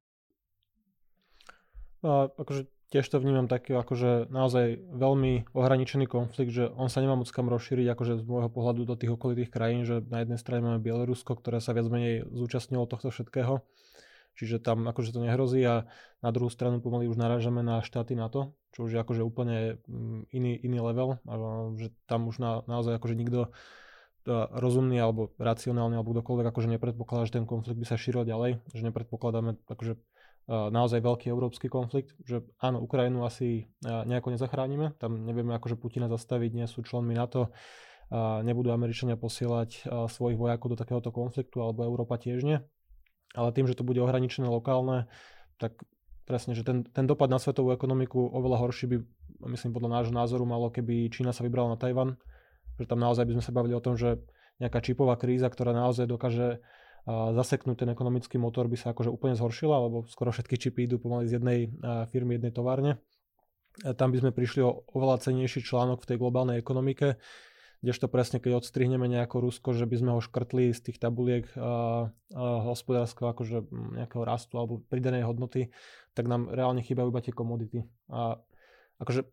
A 2.03 2.31
akože 2.35 2.67
tiež 2.93 3.09
to 3.09 3.17
vnímam 3.25 3.49
taký 3.49 3.73
akože 3.73 4.29
naozaj 4.29 4.85
veľmi 4.93 5.49
ohraničený 5.57 6.05
konflikt, 6.05 6.53
že 6.53 6.69
on 6.77 6.93
sa 6.93 7.01
nemá 7.01 7.17
moc 7.17 7.31
kam 7.33 7.49
rozšíriť 7.49 7.89
akože 7.97 8.21
z 8.21 8.23
môjho 8.29 8.53
pohľadu 8.53 8.85
do 8.85 8.95
tých 9.01 9.17
okolitých 9.17 9.49
krajín, 9.49 9.89
že 9.89 10.05
na 10.13 10.21
jednej 10.21 10.37
strane 10.37 10.61
máme 10.61 10.85
Bielorusko, 10.85 11.33
ktoré 11.41 11.65
sa 11.65 11.73
viac 11.73 11.89
menej 11.89 12.29
zúčastnilo 12.29 12.85
tohto 12.85 13.09
všetkého, 13.09 13.65
čiže 14.37 14.61
tam 14.61 14.85
akože 14.85 15.17
to 15.17 15.25
nehrozí 15.25 15.65
a 15.65 15.89
na 16.21 16.31
druhú 16.37 16.53
stranu 16.53 16.85
pomaly 16.85 17.09
už 17.09 17.17
narážame 17.17 17.65
na 17.65 17.81
štáty 17.81 18.13
NATO, 18.13 18.53
čo 18.77 18.85
už 18.85 18.93
je 18.93 19.01
akože 19.01 19.25
úplne 19.25 19.81
mm, 19.89 20.29
iný, 20.37 20.53
iný 20.61 20.79
level, 20.85 21.17
že 21.81 21.97
tam 22.05 22.29
už 22.29 22.45
na, 22.45 22.61
naozaj 22.69 23.01
akože 23.01 23.17
nikto 23.17 23.57
rozumný 24.53 25.03
alebo 25.03 25.35
racionálny 25.35 25.99
alebo 25.99 26.15
kdokoľvek 26.15 26.47
akože 26.55 26.69
nepredpokladá, 26.79 27.27
že 27.27 27.43
ten 27.43 27.47
konflikt 27.49 27.83
by 27.83 27.87
sa 27.89 27.99
šíril 27.99 28.23
ďalej, 28.23 28.63
že 28.71 28.83
nepredpokladáme 28.87 29.59
akože 29.67 29.99
naozaj 30.51 30.99
veľký 30.99 31.31
európsky 31.31 31.71
konflikt, 31.71 32.19
že 32.27 32.43
áno, 32.59 32.83
Ukrajinu 32.83 33.23
asi 33.23 33.71
nejako 33.85 34.35
nezachránime, 34.35 34.99
tam 34.99 35.23
nevieme 35.23 35.55
akože 35.55 35.79
Putina 35.79 36.11
zastaviť, 36.11 36.51
nie 36.51 36.67
sú 36.67 36.83
členmi 36.83 37.15
NATO, 37.15 37.55
nebudú 38.43 38.75
Američania 38.75 39.17
posielať 39.17 39.89
svojich 40.11 40.37
vojakov 40.37 40.75
do 40.75 40.81
takéhoto 40.81 41.15
konfliktu, 41.15 41.63
alebo 41.63 41.87
Európa 41.87 42.19
tiež 42.19 42.43
nie. 42.45 42.59
Ale 43.33 43.49
tým, 43.57 43.65
že 43.65 43.79
to 43.79 43.87
bude 43.87 43.97
ohraničené 44.03 44.45
lokálne, 44.45 45.09
tak 45.57 45.81
presne, 46.29 46.53
že 46.53 46.67
ten, 46.67 46.85
ten 46.85 47.09
dopad 47.09 47.33
na 47.33 47.41
svetovú 47.41 47.73
ekonomiku 47.73 48.21
oveľa 48.21 48.61
horší 48.61 48.87
by, 48.93 48.97
myslím, 49.49 49.73
podľa 49.73 49.91
nášho 50.03 50.15
názoru 50.15 50.45
malo, 50.45 50.69
keby 50.69 51.09
Čína 51.09 51.33
sa 51.33 51.41
vybrala 51.41 51.73
na 51.73 51.79
Tajvan, 51.81 52.21
že 52.77 52.85
tam 52.85 53.01
naozaj 53.01 53.25
by 53.25 53.33
sme 53.39 53.45
sa 53.47 53.57
bavili 53.57 53.73
o 53.73 53.81
tom, 53.81 53.97
že 53.97 54.21
nejaká 54.61 54.85
čipová 54.85 55.17
kríza, 55.17 55.49
ktorá 55.49 55.73
naozaj 55.73 56.05
dokáže 56.05 56.61
zaseknúť 57.09 57.83
ten 57.83 57.91
ekonomický 57.91 58.39
motor 58.39 58.71
by 58.71 58.79
sa 58.79 58.95
akože 58.95 59.11
úplne 59.11 59.35
zhoršila, 59.35 59.75
lebo 59.91 60.07
skoro 60.07 60.31
všetky 60.31 60.55
čipy 60.55 60.87
idú 60.87 61.03
pomaly 61.03 61.27
z 61.27 61.43
jednej 61.43 61.75
firmy, 62.15 62.39
jednej 62.39 62.55
továrne. 62.55 63.03
Tam 63.99 64.13
by 64.15 64.23
sme 64.23 64.31
prišli 64.31 64.61
o 64.63 64.87
oveľa 64.93 65.25
cenejší 65.27 65.65
článok 65.65 66.05
v 66.05 66.09
tej 66.15 66.17
globálnej 66.21 66.61
ekonomike, 66.61 67.19
kdežto 67.83 68.07
presne 68.07 68.39
keď 68.39 68.63
odstrihneme 68.63 69.11
nejako 69.11 69.43
Rusko, 69.43 69.75
že 69.75 69.91
by 69.91 69.97
sme 69.99 70.11
ho 70.15 70.21
škrtli 70.23 70.71
z 70.71 70.79
tých 70.79 71.03
tabuliek 71.03 71.51
hospodárskeho 72.39 73.35
akože 73.35 73.67
nejakého 73.99 74.23
rastu 74.23 74.63
alebo 74.63 74.87
pridanej 74.87 75.27
hodnoty, 75.27 75.75
tak 76.15 76.31
nám 76.31 76.55
reálne 76.55 76.87
chýbajú 76.87 77.11
iba 77.11 77.19
tie 77.19 77.35
komodity. 77.35 77.83
A 78.15 78.39
akože 79.03 79.27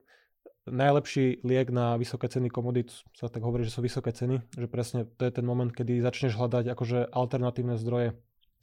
najlepší 0.70 1.42
liek 1.44 1.74
na 1.74 1.98
vysoké 1.98 2.30
ceny 2.30 2.50
komodít 2.54 2.94
sa 3.18 3.28
tak 3.28 3.42
hovorí, 3.44 3.66
že 3.66 3.74
sú 3.74 3.82
vysoké 3.82 4.14
ceny, 4.14 4.42
že 4.56 4.68
presne 4.70 5.10
to 5.18 5.26
je 5.26 5.34
ten 5.34 5.46
moment, 5.46 5.74
kedy 5.74 6.00
začneš 6.00 6.38
hľadať 6.38 6.66
akože 6.72 6.98
alternatívne 7.10 7.76
zdroje. 7.76 8.16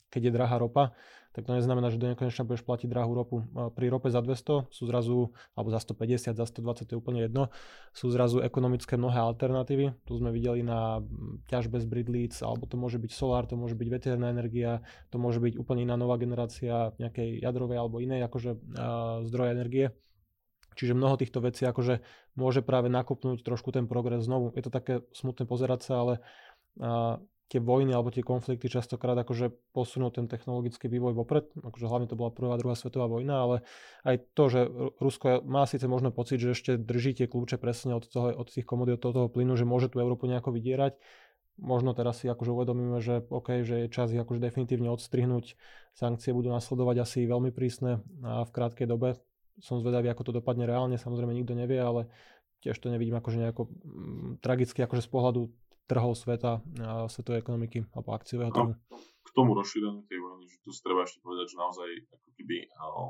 Keď 0.07 0.31
je 0.31 0.33
drahá 0.33 0.57
ropa, 0.63 0.95
tak 1.35 1.45
to 1.45 1.53
neznamená, 1.53 1.93
že 1.93 2.01
do 2.01 2.09
nekonečna 2.09 2.49
budeš 2.49 2.65
platiť 2.65 2.89
drahú 2.89 3.13
ropu. 3.13 3.45
Pri 3.77 3.93
rope 3.93 4.09
za 4.09 4.25
200 4.25 4.73
sú 4.73 4.83
zrazu, 4.89 5.37
alebo 5.53 5.69
za 5.69 5.83
150, 5.83 6.33
za 6.33 6.47
120, 6.49 6.89
to 6.89 6.93
je 6.95 6.99
úplne 7.03 7.21
jedno, 7.21 7.53
sú 7.93 8.09
zrazu 8.09 8.41
ekonomické 8.41 8.97
mnohé 8.97 9.21
alternatívy. 9.21 9.93
Tu 10.09 10.13
sme 10.17 10.33
videli 10.33 10.65
na 10.65 11.05
ťažbe 11.53 11.77
z 11.77 11.85
bridlíc, 11.91 12.41
alebo 12.41 12.65
to 12.65 12.81
môže 12.81 12.97
byť 12.97 13.13
solár, 13.13 13.45
to 13.45 13.59
môže 13.59 13.77
byť 13.77 13.89
veterná 13.93 14.33
energia, 14.33 14.81
to 15.13 15.21
môže 15.21 15.43
byť 15.43 15.61
úplne 15.61 15.85
iná 15.85 16.01
nová 16.01 16.17
generácia 16.17 16.97
nejakej 16.97 17.45
jadrovej 17.45 17.77
alebo 17.85 18.01
inej 18.01 18.25
akože, 18.31 18.51
uh, 18.57 19.21
zdroje 19.29 19.51
energie. 19.53 19.87
Čiže 20.77 20.93
mnoho 20.93 21.17
týchto 21.17 21.41
vecí 21.41 21.65
akože 21.65 22.05
môže 22.37 22.61
práve 22.61 22.93
nakopnúť 22.93 23.41
trošku 23.41 23.73
ten 23.73 23.89
progres 23.89 24.29
znovu. 24.29 24.53
Je 24.53 24.63
to 24.63 24.71
také 24.71 25.01
smutné 25.17 25.49
pozerať 25.49 25.81
sa, 25.89 25.95
ale 26.05 26.15
a, 26.77 27.17
tie 27.47 27.63
vojny 27.63 27.95
alebo 27.95 28.11
tie 28.11 28.27
konflikty 28.27 28.67
častokrát 28.67 29.15
akože 29.23 29.55
posunú 29.71 30.11
ten 30.11 30.27
technologický 30.27 30.91
vývoj 30.91 31.15
vopred. 31.15 31.47
Akože 31.63 31.87
hlavne 31.87 32.11
to 32.11 32.19
bola 32.19 32.35
prvá, 32.35 32.59
druhá 32.59 32.75
svetová 32.75 33.07
vojna, 33.07 33.35
ale 33.39 33.57
aj 34.03 34.17
to, 34.35 34.45
že 34.51 34.61
Rusko 34.99 35.47
má 35.47 35.63
síce 35.71 35.87
možno 35.87 36.11
pocit, 36.11 36.43
že 36.43 36.59
ešte 36.59 36.73
drží 36.75 37.15
tie 37.15 37.31
kľúče 37.31 37.57
presne 37.63 37.95
od, 37.95 38.05
toho, 38.11 38.35
od 38.35 38.51
tých 38.51 38.67
komodít, 38.67 38.99
od 38.99 39.15
toho 39.15 39.29
plynu, 39.31 39.55
že 39.55 39.63
môže 39.63 39.87
tú 39.87 40.03
Európu 40.03 40.27
nejako 40.27 40.51
vydierať. 40.59 40.99
Možno 41.57 41.97
teraz 41.97 42.21
si 42.21 42.29
akože 42.29 42.53
uvedomíme, 42.53 43.01
že 43.01 43.25
OK, 43.33 43.65
že 43.65 43.87
je 43.87 43.95
čas 43.95 44.13
ich 44.13 44.21
akože 44.21 44.43
definitívne 44.43 44.93
odstrihnúť. 44.93 45.57
Sankcie 45.97 46.37
budú 46.37 46.53
nasledovať 46.53 47.01
asi 47.01 47.25
veľmi 47.25 47.49
prísne 47.49 48.05
a 48.21 48.45
v 48.45 48.51
krátkej 48.53 48.85
dobe 48.85 49.17
som 49.61 49.81
zvedavý, 49.81 50.13
ako 50.13 50.31
to 50.31 50.33
dopadne 50.43 50.69
reálne, 50.69 51.01
samozrejme 51.01 51.33
nikto 51.33 51.57
nevie, 51.57 51.81
ale 51.81 52.09
tiež 52.65 52.77
to 52.81 52.93
nevidím 52.93 53.17
akože 53.17 53.39
nejako 53.41 53.69
mm, 53.69 54.31
tragicky 54.41 54.83
akože 54.83 55.05
z 55.05 55.11
pohľadu 55.13 55.43
trhov 55.87 56.19
sveta, 56.19 56.61
a 56.83 57.07
svetovej 57.07 57.41
ekonomiky 57.47 57.87
alebo 57.95 58.11
akciového 58.11 58.51
trhu. 58.51 58.75
No, 58.75 58.99
k 58.99 59.31
tomu 59.31 59.55
rozšíreniu 59.55 60.03
tej 60.11 60.19
vojny, 60.19 60.51
že 60.51 60.59
tu 60.67 60.75
treba 60.83 61.07
ešte 61.07 61.23
povedať, 61.23 61.55
že 61.55 61.63
naozaj 61.63 61.89
ako 62.11 62.29
keby 62.35 62.57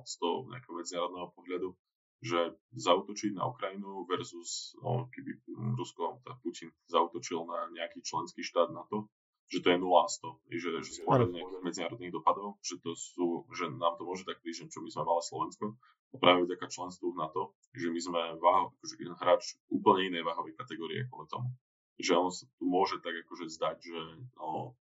z 0.04 0.14
toho 0.20 0.34
nejakého 0.52 0.74
medzinárodného 0.76 1.28
pohľadu, 1.32 1.68
že 2.20 2.40
zautočiť 2.76 3.32
na 3.36 3.48
Ukrajinu 3.48 4.04
versus 4.04 4.76
no, 4.80 5.08
keby 5.08 5.40
Rusko, 5.76 6.20
tak 6.24 6.36
Putin 6.44 6.68
zautočil 6.88 7.44
na 7.48 7.68
nejaký 7.72 8.04
členský 8.04 8.44
štát 8.44 8.72
NATO, 8.72 9.08
že 9.46 9.62
to 9.62 9.68
je 9.70 9.78
0 9.78 10.02
a 10.02 10.06
100, 10.10 10.58
že, 10.58 10.68
že 10.82 11.06
pohľadu 11.06 11.30
nejakých 11.30 11.62
medzinárodných 11.62 12.14
dopadov, 12.18 12.58
že 12.66 12.82
to 12.82 12.98
sú, 12.98 13.46
že 13.54 13.70
nám 13.70 13.94
to 13.94 14.02
môže 14.02 14.26
tak 14.26 14.42
prísť, 14.42 14.74
čo 14.74 14.82
my 14.82 14.90
sme 14.90 15.06
mali 15.06 15.22
Slovensko, 15.22 15.64
a 16.14 16.16
práve 16.18 16.46
vďaka 16.46 16.66
členstvu 16.66 17.14
na 17.14 17.30
to, 17.30 17.54
že 17.74 17.90
my 17.90 18.00
sme 18.02 18.20
váho, 18.42 18.74
akože 18.78 18.94
hráč 19.22 19.42
úplne 19.70 20.10
inej 20.10 20.26
váhovej 20.26 20.54
kategórie 20.58 21.06
kvôli 21.06 21.30
tomu. 21.30 21.50
Že 21.98 22.12
on 22.18 22.30
sa 22.34 22.44
tu 22.58 22.64
môže 22.66 22.98
tak 23.02 23.14
akože 23.26 23.46
zdať, 23.46 23.76
že 23.82 24.00
no, 24.38 24.74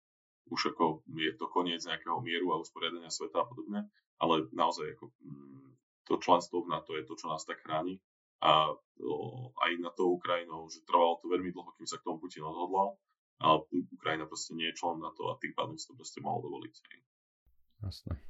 už 0.49 0.73
ako 0.73 1.05
je 1.13 1.33
to 1.37 1.45
koniec 1.49 1.81
nejakého 1.85 2.17
mieru 2.21 2.53
a 2.53 2.61
usporiadania 2.61 3.09
sveta 3.13 3.45
a 3.45 3.49
podobne, 3.49 3.89
ale 4.17 4.49
naozaj 4.53 4.97
ako, 4.97 5.13
mm, 5.21 5.69
to 6.09 6.21
členstvo 6.21 6.65
v 6.65 6.71
NATO 6.73 6.93
je 6.93 7.05
to, 7.05 7.13
čo 7.17 7.29
nás 7.29 7.45
tak 7.45 7.61
chráni 7.61 8.01
a 8.41 8.73
to, 8.97 9.09
aj 9.65 9.71
na 9.81 9.89
to 9.93 10.09
Ukrajinou, 10.09 10.69
že 10.69 10.85
trvalo 10.85 11.17
to 11.21 11.29
veľmi 11.29 11.49
dlho, 11.49 11.73
kým 11.77 11.87
sa 11.89 11.97
k 11.97 12.05
tomu 12.05 12.21
Putin 12.21 12.45
odhodlal 12.45 12.97
ale 13.39 13.67
Ukrajina 14.05 14.29
proste 14.29 14.53
nie 14.53 14.69
je 14.69 14.77
člen 14.77 15.01
na 15.01 15.09
to 15.17 15.33
a 15.33 15.41
tým 15.41 15.57
pádom 15.57 15.81
si 15.81 15.89
to 15.89 15.97
proste 15.97 16.21
mohol 16.21 16.45
dovoliť. 16.45 16.73
Jasné. 17.81 18.21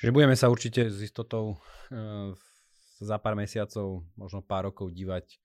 Čiže 0.00 0.16
budeme 0.16 0.32
sa 0.32 0.48
určite 0.48 0.88
s 0.88 0.96
istotou 1.04 1.60
e, 1.92 2.32
za 3.04 3.20
pár 3.20 3.36
mesiacov, 3.36 4.00
možno 4.16 4.40
pár 4.40 4.72
rokov 4.72 4.96
dívať 4.96 5.36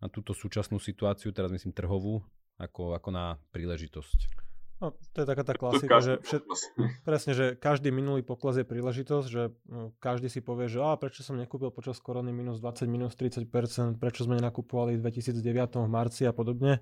na 0.00 0.08
túto 0.08 0.32
súčasnú 0.32 0.80
situáciu, 0.80 1.28
teraz 1.36 1.52
myslím 1.52 1.76
trhovú, 1.76 2.24
ako, 2.56 2.96
ako 2.96 3.08
na 3.12 3.36
príležitosť. 3.52 4.32
No, 4.80 4.92
to 5.12 5.24
je 5.24 5.28
taká 5.28 5.44
tá 5.44 5.52
klasika, 5.52 6.00
že 6.00 6.16
všet, 6.24 6.42
presne, 7.08 7.32
že 7.36 7.52
každý 7.52 7.92
minulý 7.92 8.24
pokles 8.24 8.60
je 8.60 8.64
príležitosť, 8.64 9.26
že 9.28 9.52
no, 9.68 9.92
každý 10.00 10.32
si 10.32 10.40
povie, 10.40 10.72
že 10.72 10.80
a 10.80 10.96
prečo 10.96 11.20
som 11.20 11.36
nekúpil 11.36 11.68
počas 11.68 12.00
korony 12.00 12.32
minus 12.32 12.64
20, 12.64 12.88
minus 12.88 13.12
30%, 13.12 14.00
prečo 14.00 14.24
sme 14.24 14.40
nenakupovali 14.40 14.96
v 14.96 15.04
2009 15.04 15.84
v 15.84 15.88
marci 15.92 16.24
a 16.24 16.32
podobne. 16.32 16.80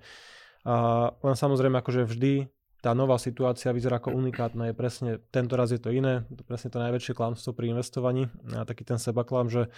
Len 0.65 1.35
samozrejme 1.37 1.77
akože 1.79 2.09
vždy 2.09 2.49
tá 2.81 2.93
nová 2.93 3.17
situácia 3.17 3.73
vyzerá 3.73 3.97
ako 3.97 4.13
unikátna. 4.13 4.69
Je 4.69 4.75
presne, 4.77 5.11
tento 5.33 5.57
raz 5.57 5.73
je 5.73 5.81
to 5.81 5.89
iné, 5.89 6.25
presne 6.45 6.69
to 6.69 6.77
najväčšie 6.77 7.17
klamstvo 7.17 7.53
pri 7.53 7.73
investovaní 7.73 8.29
a 8.53 8.61
taký 8.65 8.85
ten 8.85 9.01
sebaklam, 9.01 9.49
že 9.49 9.73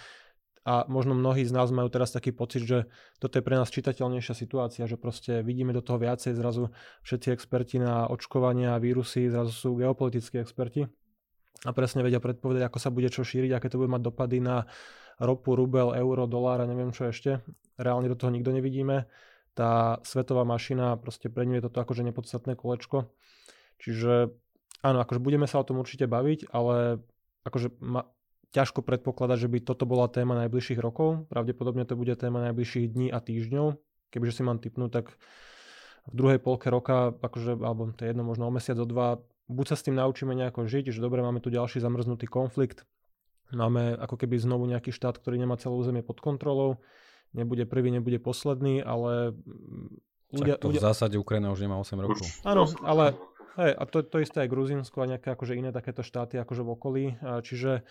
a 0.68 0.84
možno 0.84 1.16
mnohí 1.16 1.48
z 1.48 1.56
nás 1.56 1.72
majú 1.72 1.88
teraz 1.88 2.12
taký 2.12 2.28
pocit, 2.28 2.68
že 2.68 2.92
toto 3.16 3.40
je 3.40 3.46
pre 3.46 3.56
nás 3.56 3.72
čitateľnejšia 3.72 4.34
situácia, 4.36 4.84
že 4.84 5.00
proste 5.00 5.40
vidíme 5.40 5.72
do 5.72 5.80
toho 5.80 5.96
viacej, 5.96 6.36
zrazu 6.36 6.68
všetci 7.08 7.32
experti 7.32 7.80
na 7.80 8.04
očkovania 8.04 8.76
a 8.76 8.82
vírusy, 8.82 9.32
zrazu 9.32 9.48
sú 9.48 9.80
geopolitickí 9.80 10.36
experti 10.36 10.84
a 11.64 11.70
presne 11.72 12.04
vedia 12.04 12.20
predpovedať, 12.20 12.68
ako 12.68 12.78
sa 12.84 12.92
bude 12.92 13.08
čo 13.08 13.24
šíriť, 13.24 13.56
aké 13.56 13.72
to 13.72 13.80
bude 13.80 13.88
mať 13.88 14.12
dopady 14.12 14.44
na 14.44 14.68
ropu, 15.16 15.56
rubel, 15.56 15.96
euro, 15.96 16.28
dolár 16.28 16.60
a 16.60 16.68
neviem 16.68 16.92
čo 16.92 17.08
ešte. 17.08 17.40
Reálne 17.80 18.12
do 18.12 18.18
toho 18.20 18.28
nikto 18.28 18.52
nevidíme 18.52 19.08
tá 19.58 19.98
svetová 20.06 20.46
mašina, 20.46 20.94
proste 20.94 21.26
pre 21.26 21.42
ňu 21.42 21.58
je 21.58 21.66
toto 21.66 21.82
akože 21.82 22.06
nepodstatné 22.06 22.54
kolečko. 22.54 23.10
Čiže 23.82 24.30
áno, 24.86 24.98
akože 25.02 25.18
budeme 25.18 25.50
sa 25.50 25.58
o 25.58 25.66
tom 25.66 25.82
určite 25.82 26.06
baviť, 26.06 26.54
ale 26.54 27.02
akože 27.42 27.74
ma, 27.82 28.06
ťažko 28.54 28.86
predpokladať, 28.86 29.38
že 29.42 29.50
by 29.50 29.58
toto 29.66 29.82
bola 29.82 30.06
téma 30.06 30.38
najbližších 30.46 30.78
rokov. 30.78 31.26
Pravdepodobne 31.26 31.82
to 31.82 31.98
bude 31.98 32.14
téma 32.14 32.38
najbližších 32.46 32.86
dní 32.86 33.10
a 33.10 33.18
týždňov. 33.18 33.74
Kebyže 34.14 34.40
si 34.40 34.42
mám 34.46 34.62
typnúť, 34.62 34.90
tak 34.94 35.06
v 36.08 36.14
druhej 36.14 36.38
polke 36.38 36.70
roka, 36.70 37.12
akože, 37.18 37.58
alebo 37.58 37.90
to 37.92 38.06
je 38.06 38.14
jedno, 38.14 38.22
možno 38.24 38.48
o 38.48 38.54
mesiac, 38.54 38.78
o 38.78 38.86
dva, 38.88 39.20
buď 39.50 39.66
sa 39.74 39.76
s 39.76 39.84
tým 39.84 39.98
naučíme 39.98 40.32
nejako 40.32 40.64
žiť, 40.64 40.94
že 40.94 41.02
dobre, 41.02 41.20
máme 41.20 41.44
tu 41.44 41.52
ďalší 41.52 41.84
zamrznutý 41.84 42.24
konflikt, 42.24 42.88
máme 43.52 43.98
ako 44.00 44.16
keby 44.16 44.40
znovu 44.40 44.64
nejaký 44.64 44.94
štát, 44.94 45.20
ktorý 45.20 45.36
nemá 45.36 45.60
celé 45.60 45.76
územie 45.76 46.00
pod 46.00 46.24
kontrolou, 46.24 46.80
nebude 47.32 47.64
prvý, 47.68 47.92
nebude 47.92 48.20
posledný, 48.20 48.80
ale 48.80 49.36
ľudia... 50.32 50.56
to 50.60 50.72
ľudia... 50.72 50.80
v 50.80 50.86
zásade 50.88 51.16
Ukrajina 51.16 51.52
už 51.52 51.64
nemá 51.64 51.76
8 51.80 51.98
rokov. 51.98 52.26
Áno, 52.44 52.68
ale 52.84 53.16
hej, 53.58 53.72
a 53.74 53.82
to, 53.88 54.04
to 54.06 54.22
isté 54.22 54.44
aj 54.44 54.52
Gruzinsko 54.52 55.02
a 55.04 55.10
nejaké 55.16 55.34
akože 55.34 55.58
iné 55.58 55.70
takéto 55.74 56.06
štáty 56.06 56.40
akože 56.40 56.62
v 56.64 56.70
okolí. 56.72 57.04
A 57.20 57.40
čiže 57.42 57.82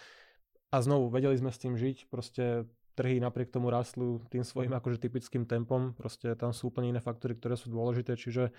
a 0.68 0.78
znovu, 0.84 1.08
vedeli 1.08 1.36
sme 1.40 1.52
s 1.52 1.62
tým 1.64 1.80
žiť, 1.80 2.12
proste 2.12 2.68
trhy 2.98 3.22
napriek 3.22 3.54
tomu 3.54 3.70
rastlu 3.70 4.26
tým 4.34 4.42
svojim 4.42 4.74
akože 4.74 4.98
typickým 4.98 5.46
tempom, 5.46 5.94
proste 5.94 6.34
tam 6.34 6.52
sú 6.52 6.74
úplne 6.74 6.98
iné 6.98 7.02
faktory, 7.02 7.38
ktoré 7.38 7.54
sú 7.54 7.70
dôležité, 7.70 8.18
čiže 8.18 8.50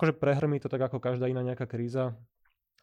akože 0.00 0.16
prehrmí 0.16 0.56
to 0.58 0.72
tak 0.72 0.88
ako 0.88 0.98
každá 0.98 1.28
iná 1.28 1.44
nejaká 1.44 1.68
kríza, 1.68 2.16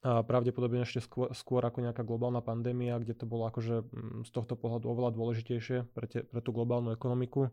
pravdepodobne 0.06 0.86
ešte 0.86 1.02
skôr, 1.02 1.34
skôr 1.34 1.66
ako 1.66 1.82
nejaká 1.82 2.06
globálna 2.06 2.46
pandémia, 2.46 3.02
kde 3.02 3.18
to 3.18 3.26
bolo 3.26 3.50
akože 3.50 3.90
mm, 3.90 4.22
z 4.26 4.30
tohto 4.30 4.54
pohľadu 4.54 4.86
oveľa 4.86 5.18
dôležitejšie 5.18 5.90
pre, 5.98 6.06
te, 6.06 6.22
pre 6.22 6.40
tú 6.46 6.54
globálnu 6.54 6.94
ekonomiku. 6.94 7.50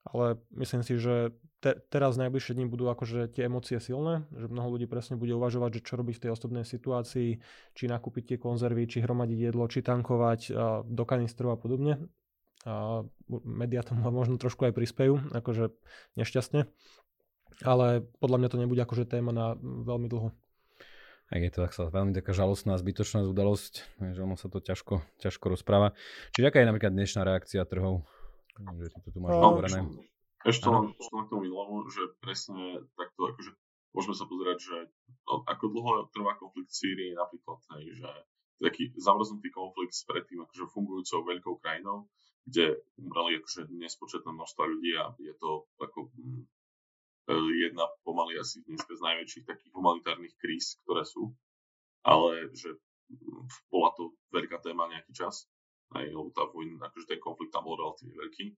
Ale 0.00 0.40
myslím 0.56 0.80
si, 0.80 0.96
že 0.96 1.36
te, 1.60 1.76
teraz 1.92 2.16
najbližšie 2.16 2.56
dní 2.56 2.64
budú 2.68 2.88
akože 2.88 3.36
tie 3.36 3.48
emócie 3.52 3.76
silné, 3.80 4.24
že 4.32 4.48
mnoho 4.48 4.76
ľudí 4.76 4.88
presne 4.88 5.20
bude 5.20 5.36
uvažovať, 5.36 5.80
že 5.80 5.84
čo 5.84 6.00
robiť 6.00 6.14
v 6.16 6.22
tej 6.24 6.30
osobnej 6.32 6.64
situácii, 6.64 7.30
či 7.76 7.84
nakúpiť 7.84 8.36
tie 8.36 8.38
konzervy, 8.40 8.88
či 8.88 9.04
hromadiť 9.04 9.52
jedlo, 9.52 9.68
či 9.68 9.84
tankovať 9.84 10.40
a, 10.52 10.80
do 10.84 11.04
kanistrov 11.04 11.56
a 11.56 11.58
podobne. 11.60 12.00
A 12.64 13.04
médiá 13.28 13.80
tomu 13.80 14.04
možno 14.20 14.36
trošku 14.36 14.68
aj 14.68 14.76
prispejú, 14.76 15.20
akože 15.32 15.72
nešťastne. 16.16 16.68
Ale 17.60 18.08
podľa 18.24 18.36
mňa 18.40 18.48
to 18.48 18.60
nebude 18.60 18.80
akože 18.80 19.04
téma 19.04 19.36
na 19.36 19.52
veľmi 19.60 20.08
dlho. 20.08 20.32
Ak 21.30 21.38
je 21.38 21.50
to 21.54 21.62
tak 21.62 21.70
sa 21.70 21.86
veľmi 21.86 22.10
taká 22.10 22.34
žalostná, 22.34 22.74
zbytočná 22.74 23.22
udalosť, 23.22 24.02
že 24.02 24.18
ono 24.18 24.34
sa 24.34 24.50
to 24.50 24.58
ťažko, 24.58 25.06
ťažko 25.22 25.54
rozpráva. 25.54 25.94
Čiže 26.34 26.50
aká 26.50 26.58
je 26.58 26.68
napríklad 26.74 26.90
dnešná 26.90 27.22
reakcia 27.22 27.62
trhov? 27.70 28.02
Že 28.58 28.90
ty 28.90 28.98
to 29.06 29.08
tu 29.14 29.18
máš 29.22 29.38
no, 29.38 29.62
Ešte 30.42 30.66
len, 30.66 30.90
k 30.90 31.30
tomu 31.30 31.46
minulomu, 31.46 31.86
že 31.86 32.02
presne 32.18 32.82
takto, 32.98 33.30
akože 33.30 33.50
môžeme 33.94 34.14
sa 34.18 34.26
pozerať, 34.26 34.58
že 34.58 34.76
ako 35.30 35.64
dlho 35.70 35.92
trvá 36.10 36.34
konflikt 36.34 36.74
v 36.74 36.78
Sýrii 36.82 37.12
napríklad, 37.14 37.62
hej, 37.78 38.02
že 38.02 38.10
taký 38.58 38.90
zamrznutý 38.98 39.54
konflikt 39.54 39.94
s 39.94 40.02
predtým 40.10 40.42
akože 40.44 40.66
fungujúcou 40.74 41.30
veľkou 41.30 41.54
krajinou, 41.62 42.10
kde 42.42 42.82
umreli 42.98 43.38
akože 43.38 43.70
nespočetné 43.70 44.30
množstva 44.34 44.62
ľudí 44.66 44.92
a 44.98 45.14
je 45.22 45.34
to 45.38 45.70
ako 45.78 46.10
hm, 46.10 46.42
jedna 47.34 47.84
pomaly 48.02 48.38
asi 48.38 48.62
dneska 48.66 48.96
z 48.96 49.02
najväčších 49.02 49.44
takých 49.46 49.72
humanitárnych 49.74 50.34
kríz, 50.38 50.78
ktoré 50.84 51.06
sú. 51.06 51.34
Ale 52.02 52.50
že 52.56 52.74
bola 53.68 53.92
to 53.94 54.14
veľká 54.30 54.62
téma 54.62 54.88
nejaký 54.88 55.12
čas, 55.12 55.46
aj, 55.94 56.06
lebo 56.06 56.30
tá 56.30 56.46
vojna, 56.46 56.78
akože 56.86 57.06
ten 57.10 57.20
konflikt 57.20 57.52
tam 57.52 57.66
bol 57.66 57.76
relatívne 57.76 58.14
veľký. 58.14 58.54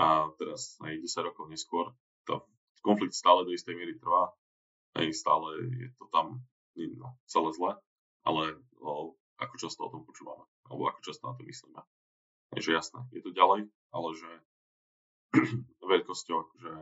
A 0.00 0.32
teraz 0.40 0.80
aj 0.80 0.96
10 0.96 1.28
rokov 1.28 1.44
neskôr 1.52 1.92
tá 2.24 2.40
konflikt 2.80 3.12
stále 3.12 3.44
do 3.44 3.52
istej 3.52 3.76
miery 3.76 4.00
trvá. 4.00 4.32
Aj 4.96 5.06
stále 5.12 5.70
je 5.76 5.88
to 6.00 6.08
tam 6.10 6.40
no, 6.74 7.08
celé 7.28 7.50
zle, 7.52 7.72
ale 8.24 8.58
o, 8.80 9.14
ako 9.38 9.54
často 9.60 9.86
o 9.86 9.92
tom 9.92 10.02
počúvame, 10.02 10.42
alebo 10.66 10.88
ako 10.88 11.00
často 11.04 11.28
na 11.28 11.36
to 11.36 11.44
myslíme. 11.46 11.80
Takže 12.50 12.70
jasné, 12.74 13.00
je 13.14 13.22
to 13.22 13.30
ďalej, 13.30 13.70
ale 13.94 14.08
že 14.16 14.30
veľkosťou 15.92 16.36
akože 16.42 16.72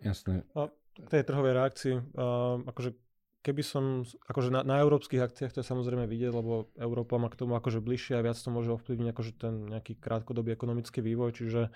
Jasné. 0.00 0.44
A 0.56 0.72
k 1.00 1.06
tej 1.08 1.22
trhovej 1.24 1.52
reakcii, 1.56 1.94
uh, 1.96 2.60
akože 2.66 2.96
keby 3.40 3.62
som, 3.64 4.04
akože 4.04 4.52
na, 4.52 4.60
na 4.64 4.84
európskych 4.84 5.20
akciách 5.20 5.52
to 5.56 5.60
je 5.64 5.70
samozrejme 5.70 6.04
vidieť, 6.04 6.32
lebo 6.32 6.68
Európa 6.76 7.16
má 7.16 7.32
k 7.32 7.40
tomu 7.40 7.56
akože 7.56 7.80
bližšie 7.80 8.20
a 8.20 8.24
viac 8.24 8.36
to 8.36 8.52
môže 8.52 8.68
ovplyvniť 8.68 9.08
akože 9.16 9.32
ten 9.40 9.54
nejaký 9.64 9.96
krátkodobý 9.96 10.52
ekonomický 10.52 11.00
vývoj, 11.00 11.32
čiže 11.32 11.72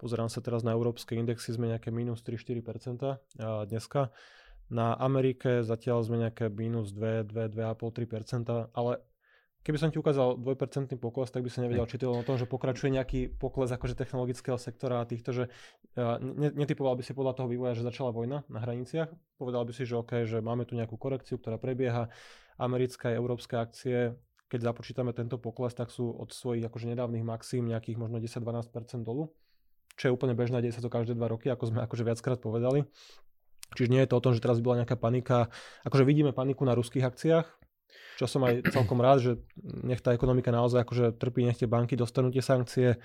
pozerám 0.00 0.32
sa 0.32 0.40
teraz 0.40 0.64
na 0.64 0.72
európske 0.72 1.12
indexy, 1.12 1.52
sme 1.52 1.68
nejaké 1.68 1.92
minus 1.92 2.24
3-4% 2.24 3.36
dneska. 3.68 4.08
Na 4.72 4.96
Amerike 4.96 5.60
zatiaľ 5.60 6.00
sme 6.00 6.16
nejaké 6.24 6.48
minus 6.48 6.96
2, 6.96 7.28
2, 7.28 7.52
2,5, 7.52 7.92
3%, 8.08 8.72
ale 8.72 9.04
Keby 9.62 9.78
som 9.78 9.94
ti 9.94 10.02
ukázal 10.02 10.42
2% 10.42 10.98
pokles, 10.98 11.30
tak 11.30 11.46
by 11.46 11.50
som 11.50 11.62
nevedel, 11.62 11.86
či 11.86 11.94
to 11.94 12.10
je 12.10 12.18
o 12.18 12.26
tom, 12.26 12.34
že 12.34 12.50
pokračuje 12.50 12.90
nejaký 12.98 13.30
pokles 13.38 13.70
akože 13.70 13.94
technologického 13.94 14.58
sektora 14.58 14.98
a 14.98 15.06
týchto, 15.06 15.30
že 15.30 15.44
ne, 16.18 16.50
netypoval 16.50 16.98
by 16.98 17.06
si 17.06 17.14
podľa 17.14 17.38
toho 17.38 17.46
vývoja, 17.46 17.78
že 17.78 17.86
začala 17.86 18.10
vojna 18.10 18.42
na 18.50 18.58
hraniciach. 18.58 19.14
Povedal 19.38 19.62
by 19.62 19.70
si, 19.70 19.86
že 19.86 19.94
OK, 19.94 20.26
že 20.26 20.42
máme 20.42 20.66
tu 20.66 20.74
nejakú 20.74 20.98
korekciu, 20.98 21.38
ktorá 21.38 21.62
prebieha. 21.62 22.10
Americké 22.58 23.14
a 23.14 23.16
európske 23.16 23.54
akcie, 23.54 24.18
keď 24.50 24.74
započítame 24.74 25.14
tento 25.14 25.38
pokles, 25.40 25.72
tak 25.72 25.88
sú 25.88 26.10
od 26.10 26.34
svojich 26.34 26.66
akože 26.66 26.92
nedávnych 26.92 27.24
maxim 27.24 27.64
nejakých 27.64 27.96
možno 27.96 28.20
10-12% 28.20 29.06
dolu, 29.06 29.32
čo 29.96 30.10
je 30.10 30.12
úplne 30.12 30.36
bežné, 30.36 30.60
deje 30.60 30.76
sa 30.76 30.84
to 30.84 30.92
každé 30.92 31.16
dva 31.16 31.30
roky, 31.30 31.48
ako 31.48 31.70
sme 31.70 31.80
akože 31.86 32.02
viackrát 32.04 32.38
povedali. 32.42 32.84
Čiže 33.72 33.88
nie 33.88 34.04
je 34.04 34.10
to 34.12 34.20
o 34.20 34.24
tom, 34.24 34.36
že 34.36 34.44
teraz 34.44 34.60
bola 34.60 34.84
nejaká 34.84 35.00
panika. 35.00 35.48
Akože 35.88 36.04
vidíme 36.04 36.36
paniku 36.36 36.68
na 36.68 36.76
ruských 36.76 37.08
akciách, 37.08 37.46
čo 38.18 38.26
som 38.28 38.44
aj 38.44 38.68
celkom 38.72 38.98
rád, 39.00 39.18
že 39.20 39.32
nech 39.62 40.00
tá 40.04 40.12
ekonomika 40.12 40.52
naozaj 40.52 40.84
akože 40.84 41.06
trpí, 41.16 41.46
nech 41.46 41.60
tie 41.60 41.70
banky 41.70 41.96
dostanú 41.96 42.32
tie 42.32 42.44
sankcie. 42.44 43.00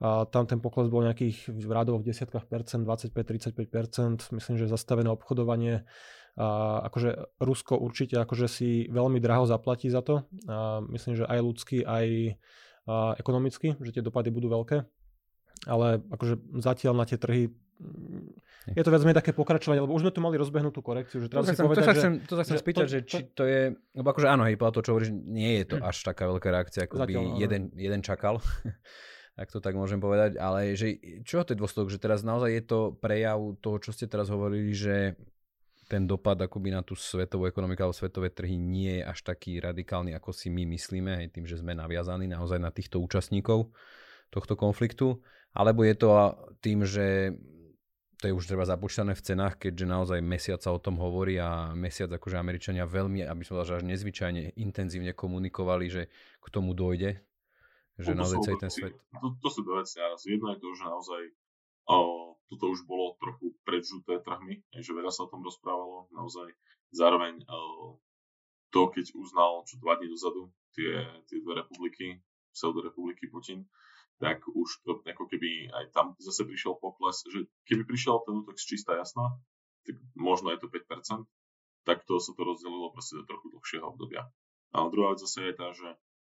A 0.00 0.24
tam 0.24 0.48
ten 0.48 0.64
pokles 0.64 0.88
bol 0.88 1.04
nejakých 1.04 1.52
rádov 1.68 2.00
v 2.00 2.08
desiatkách 2.08 2.48
percent, 2.48 2.88
25-35%, 2.88 4.32
myslím, 4.32 4.56
že 4.56 4.72
zastavené 4.72 5.12
obchodovanie. 5.12 5.84
A 6.40 6.80
akože 6.88 7.36
Rusko 7.36 7.76
určite 7.76 8.16
akože 8.16 8.46
si 8.48 8.88
veľmi 8.88 9.20
draho 9.20 9.44
zaplatí 9.44 9.92
za 9.92 10.00
to. 10.00 10.24
A 10.48 10.80
myslím, 10.88 11.20
že 11.20 11.28
aj 11.28 11.38
ľudsky, 11.44 11.84
aj 11.84 12.32
ekonomicky, 13.20 13.76
že 13.76 13.92
tie 13.92 14.00
dopady 14.00 14.32
budú 14.32 14.48
veľké. 14.48 14.88
Ale 15.68 16.00
akože 16.08 16.64
zatiaľ 16.64 16.94
na 16.96 17.04
tie 17.04 17.20
trhy 17.20 17.52
je 18.68 18.82
to 18.84 18.92
viac 18.92 19.02
menej 19.08 19.18
také 19.24 19.32
pokračovanie, 19.32 19.80
lebo 19.80 19.96
už 19.96 20.04
sme 20.04 20.12
tu 20.12 20.20
mali 20.20 20.36
rozbehnutú 20.36 20.84
korekciu. 20.84 21.24
Že 21.24 21.28
to, 21.32 21.36
sa 21.40 21.52
chcem, 21.56 21.64
povedať, 21.64 21.80
to, 21.80 21.88
sa 21.88 21.94
chcem, 21.96 22.12
to 22.20 22.34
sa 22.36 22.42
chcem 22.44 22.56
že 22.56 22.62
spýtať, 22.62 22.84
to, 22.84 22.92
že 22.92 23.00
či 23.08 23.20
to 23.32 23.44
je, 23.48 23.62
lebo 23.96 24.08
akože 24.12 24.28
áno, 24.28 24.44
hej, 24.44 24.60
to, 24.60 24.80
čo 24.84 24.90
hovoríš, 24.92 25.10
nie 25.16 25.64
je 25.64 25.64
to 25.72 25.76
až 25.80 25.96
taká 26.04 26.28
veľká 26.28 26.48
reakcia, 26.52 26.80
ako 26.84 26.94
Zatiaľ, 27.00 27.24
by 27.24 27.40
jeden, 27.40 27.62
jeden 27.72 28.00
čakal. 28.04 28.38
ak 29.40 29.48
to 29.48 29.64
tak 29.64 29.72
môžem 29.72 29.96
povedať, 29.96 30.36
ale 30.36 30.76
že, 30.76 31.00
čo 31.24 31.40
to 31.40 31.56
je 31.56 31.60
dôsledok, 31.64 31.88
že 31.88 32.02
teraz 32.02 32.20
naozaj 32.20 32.50
je 32.60 32.64
to 32.68 32.80
prejav 33.00 33.40
toho, 33.64 33.80
čo 33.80 33.96
ste 33.96 34.04
teraz 34.04 34.28
hovorili, 34.28 34.76
že 34.76 35.16
ten 35.88 36.06
dopad 36.06 36.38
akoby 36.38 36.70
na 36.70 36.84
tú 36.84 36.94
svetovú 36.94 37.50
ekonomiku 37.50 37.82
alebo 37.88 37.96
svetové 37.96 38.30
trhy 38.30 38.60
nie 38.60 39.00
je 39.00 39.02
až 39.02 39.26
taký 39.26 39.58
radikálny, 39.58 40.14
ako 40.14 40.30
si 40.30 40.52
my 40.52 40.68
myslíme, 40.76 41.24
hej, 41.24 41.28
tým, 41.32 41.48
že 41.48 41.58
sme 41.58 41.72
naviazaní 41.72 42.28
naozaj 42.28 42.60
na 42.60 42.70
týchto 42.70 43.00
účastníkov 43.00 43.72
tohto 44.30 44.54
konfliktu, 44.54 45.18
alebo 45.50 45.82
je 45.82 45.94
to 45.98 46.10
tým, 46.62 46.86
že 46.86 47.34
to 48.20 48.28
je 48.28 48.36
už 48.36 48.44
treba 48.44 48.68
započítané 48.68 49.16
v 49.16 49.24
cenách, 49.24 49.56
keďže 49.56 49.86
naozaj 49.88 50.20
mesiac 50.20 50.60
sa 50.60 50.76
o 50.76 50.78
tom 50.78 51.00
hovorí 51.00 51.40
a 51.40 51.72
mesiac 51.72 52.12
akože 52.12 52.36
Američania 52.36 52.84
veľmi, 52.84 53.24
aby 53.24 53.42
som 53.42 53.56
povedal, 53.56 53.68
že 53.68 53.78
až 53.80 53.84
nezvyčajne 53.88 54.60
intenzívne 54.60 55.16
komunikovali, 55.16 55.88
že 55.88 56.02
k 56.36 56.46
tomu 56.52 56.76
dojde, 56.76 57.16
že 57.96 58.12
no, 58.12 58.20
naozaj 58.20 58.44
celý 58.44 58.56
ten 58.60 58.68
svet... 58.68 58.92
To, 59.24 59.40
to 59.40 59.48
sú 59.48 59.64
dve 59.64 59.80
veci 59.80 59.96
naraz. 59.96 60.20
Jedno 60.28 60.52
je 60.52 60.58
to, 60.60 60.68
že 60.76 60.84
naozaj 60.84 61.22
o, 61.88 61.98
toto 62.52 62.64
už 62.68 62.84
bolo 62.84 63.16
trochu 63.16 63.56
predžuté 63.64 64.20
trhmi, 64.20 64.68
že 64.76 64.92
veľa 64.92 65.08
sa 65.08 65.24
o 65.24 65.32
tom 65.32 65.40
rozprávalo, 65.40 66.12
naozaj 66.12 66.52
zároveň 66.92 67.40
o, 67.48 67.96
to, 68.68 68.92
keď 68.92 69.16
uznal, 69.16 69.64
čo 69.64 69.80
dva 69.80 69.96
dní 69.96 70.12
dozadu, 70.12 70.52
tie, 70.76 71.08
tie 71.24 71.40
dve 71.40 71.64
republiky, 71.64 72.20
pseudorepubliky 72.52 73.32
Putin, 73.32 73.64
tak 74.20 74.44
už 74.44 74.84
to 74.84 75.00
ako 75.00 75.24
keby 75.24 75.72
aj 75.72 75.96
tam 75.96 76.12
zase 76.20 76.44
prišiel 76.44 76.76
pokles, 76.76 77.24
že 77.24 77.48
keby 77.64 77.88
prišiel 77.88 78.20
ten 78.28 78.36
útok 78.44 78.60
z 78.60 78.76
čistá 78.76 78.92
jasná, 79.00 79.32
tak 79.88 79.96
možno 80.12 80.52
je 80.52 80.60
to 80.60 80.68
5%, 80.68 81.24
tak 81.88 82.04
to 82.04 82.20
sa 82.20 82.36
to 82.36 82.42
rozdelilo 82.44 82.92
proste 82.92 83.16
do 83.16 83.24
trochu 83.24 83.48
dlhšieho 83.48 83.86
obdobia. 83.88 84.28
A 84.76 84.86
druhá 84.92 85.16
vec 85.16 85.24
zase 85.24 85.50
je 85.50 85.54
tá, 85.56 85.72
že 85.72 85.88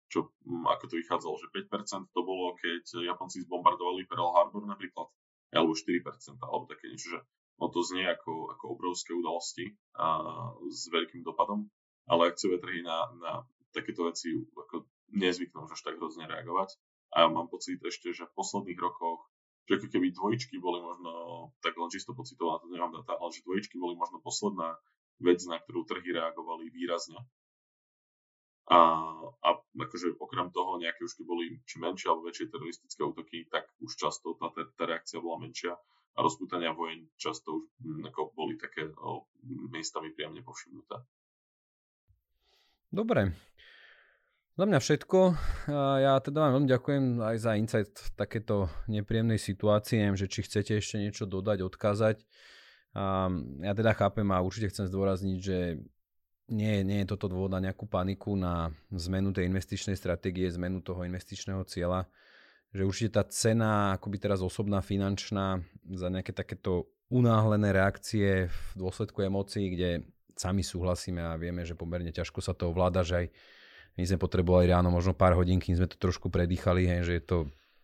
čo, 0.08 0.32
mm, 0.48 0.64
ako 0.64 0.84
to 0.88 0.96
vychádzalo, 0.96 1.36
že 1.44 1.48
5% 1.52 2.08
to 2.16 2.22
bolo, 2.24 2.56
keď 2.56 3.04
Japonci 3.04 3.44
zbombardovali 3.44 4.08
Pearl 4.08 4.32
Harbor 4.32 4.64
napríklad, 4.64 5.12
alebo 5.52 5.76
4%, 5.76 6.40
alebo 6.40 6.64
také 6.72 6.88
niečo, 6.88 7.20
že 7.20 7.20
no 7.60 7.68
to 7.68 7.84
znie 7.84 8.08
ako, 8.08 8.56
ako 8.56 8.66
obrovské 8.80 9.12
udalosti 9.12 9.76
a 10.00 10.24
s 10.72 10.88
veľkým 10.88 11.22
dopadom, 11.22 11.68
ale 12.08 12.32
akciové 12.32 12.64
trhy 12.64 12.80
na, 12.82 13.12
na 13.20 13.32
takéto 13.76 14.08
veci 14.08 14.32
ako 14.56 14.88
nezvyknú 15.14 15.68
už 15.68 15.78
až 15.78 15.82
tak 15.84 16.00
hrozne 16.00 16.26
reagovať 16.26 16.80
a 17.14 17.26
ja 17.26 17.28
mám 17.30 17.48
pocit 17.48 17.78
ešte, 17.78 18.10
že 18.12 18.26
v 18.26 18.38
posledných 18.38 18.80
rokoch, 18.82 19.30
že 19.70 19.80
ako 19.80 19.88
keby 19.88 20.12
dvojičky 20.12 20.58
boli 20.60 20.82
možno, 20.84 21.12
tak 21.64 21.78
len 21.78 21.94
čisto 21.94 22.12
pocitovo 22.18 22.58
na 22.58 22.60
to 22.60 22.68
nemám 22.68 22.94
data, 23.00 23.16
ale 23.16 23.32
že 23.32 23.46
dvojičky 23.46 23.78
boli 23.80 23.96
možno 23.96 24.20
posledná 24.20 24.76
vec, 25.24 25.40
na 25.48 25.62
ktorú 25.62 25.88
trhy 25.88 26.10
reagovali 26.12 26.68
výrazne. 26.74 27.22
A, 28.72 28.80
a 29.44 29.50
akože 29.60 30.16
okrem 30.24 30.48
toho 30.56 30.80
nejaké 30.80 31.04
už 31.04 31.20
keď 31.20 31.26
boli 31.28 31.60
či 31.68 31.84
menšie 31.84 32.08
alebo 32.08 32.32
väčšie 32.32 32.48
teroristické 32.48 33.02
útoky, 33.04 33.38
tak 33.52 33.68
už 33.84 33.92
často 34.00 34.40
tá, 34.40 34.48
tá 34.56 34.84
reakcia 34.88 35.20
bola 35.20 35.44
menšia 35.44 35.76
a 36.16 36.20
rozputania 36.24 36.72
vojen 36.72 37.12
často 37.20 37.60
už 37.60 37.64
hm, 37.84 38.08
ako 38.08 38.32
boli 38.32 38.56
také 38.56 38.88
o, 38.88 39.28
miestami 39.68 40.16
príjemne 40.16 40.40
povšimnuté. 40.48 40.96
Dobre, 42.94 43.36
za 44.54 44.64
mňa 44.70 44.80
všetko. 44.80 45.20
Ja 46.02 46.22
teda 46.22 46.46
vám 46.46 46.52
veľmi 46.62 46.70
ďakujem 46.70 47.04
aj 47.26 47.38
za 47.42 47.52
insight 47.58 47.94
v 47.98 48.10
takéto 48.14 48.70
nepríjemnej 48.86 49.42
situácii, 49.42 50.14
že 50.14 50.30
či 50.30 50.46
chcete 50.46 50.78
ešte 50.78 51.02
niečo 51.02 51.26
dodať, 51.26 51.66
odkázať. 51.66 52.22
Ja 53.66 53.74
teda 53.74 53.98
chápem 53.98 54.30
a 54.30 54.46
určite 54.46 54.70
chcem 54.70 54.86
zdôrazniť, 54.86 55.38
že 55.42 55.82
nie, 56.54 56.86
nie 56.86 57.02
je 57.02 57.10
toto 57.10 57.32
dôvod 57.32 57.50
na 57.50 57.64
nejakú 57.64 57.90
paniku, 57.90 58.38
na 58.38 58.70
zmenu 58.94 59.34
tej 59.34 59.50
investičnej 59.50 59.98
stratégie, 59.98 60.46
zmenu 60.54 60.86
toho 60.86 61.02
investičného 61.02 61.66
cieľa. 61.66 62.06
Že 62.74 62.82
určite 62.86 63.12
tá 63.18 63.24
cena, 63.26 63.98
akoby 63.98 64.22
teraz 64.22 64.46
osobná, 64.46 64.86
finančná, 64.86 65.62
za 65.94 66.08
nejaké 66.14 66.30
takéto 66.30 66.94
unáhlené 67.10 67.74
reakcie 67.74 68.50
v 68.50 68.60
dôsledku 68.78 69.22
emócií, 69.26 69.74
kde 69.74 69.90
sami 70.38 70.62
súhlasíme 70.66 71.22
a 71.22 71.38
vieme, 71.38 71.66
že 71.66 71.78
pomerne 71.78 72.10
ťažko 72.10 72.42
sa 72.42 72.54
to 72.54 72.70
ovláda, 72.74 73.06
že 73.06 73.16
aj 73.16 73.28
my 73.94 74.04
sme 74.04 74.18
potrebovali 74.18 74.70
ráno 74.70 74.90
možno 74.90 75.14
pár 75.14 75.38
hodín, 75.38 75.62
kým 75.62 75.78
sme 75.78 75.88
to 75.88 75.98
trošku 76.02 76.34
predýchali, 76.34 76.90
hej, 76.90 77.02
že 77.06 77.14
je 77.22 77.24
to 77.24 77.38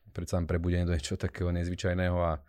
predsa 0.10 0.42
prebudenie 0.42 0.90
do 0.90 0.94
niečo 0.98 1.16
takého 1.16 1.54
nezvyčajného 1.54 2.18
a 2.18 2.42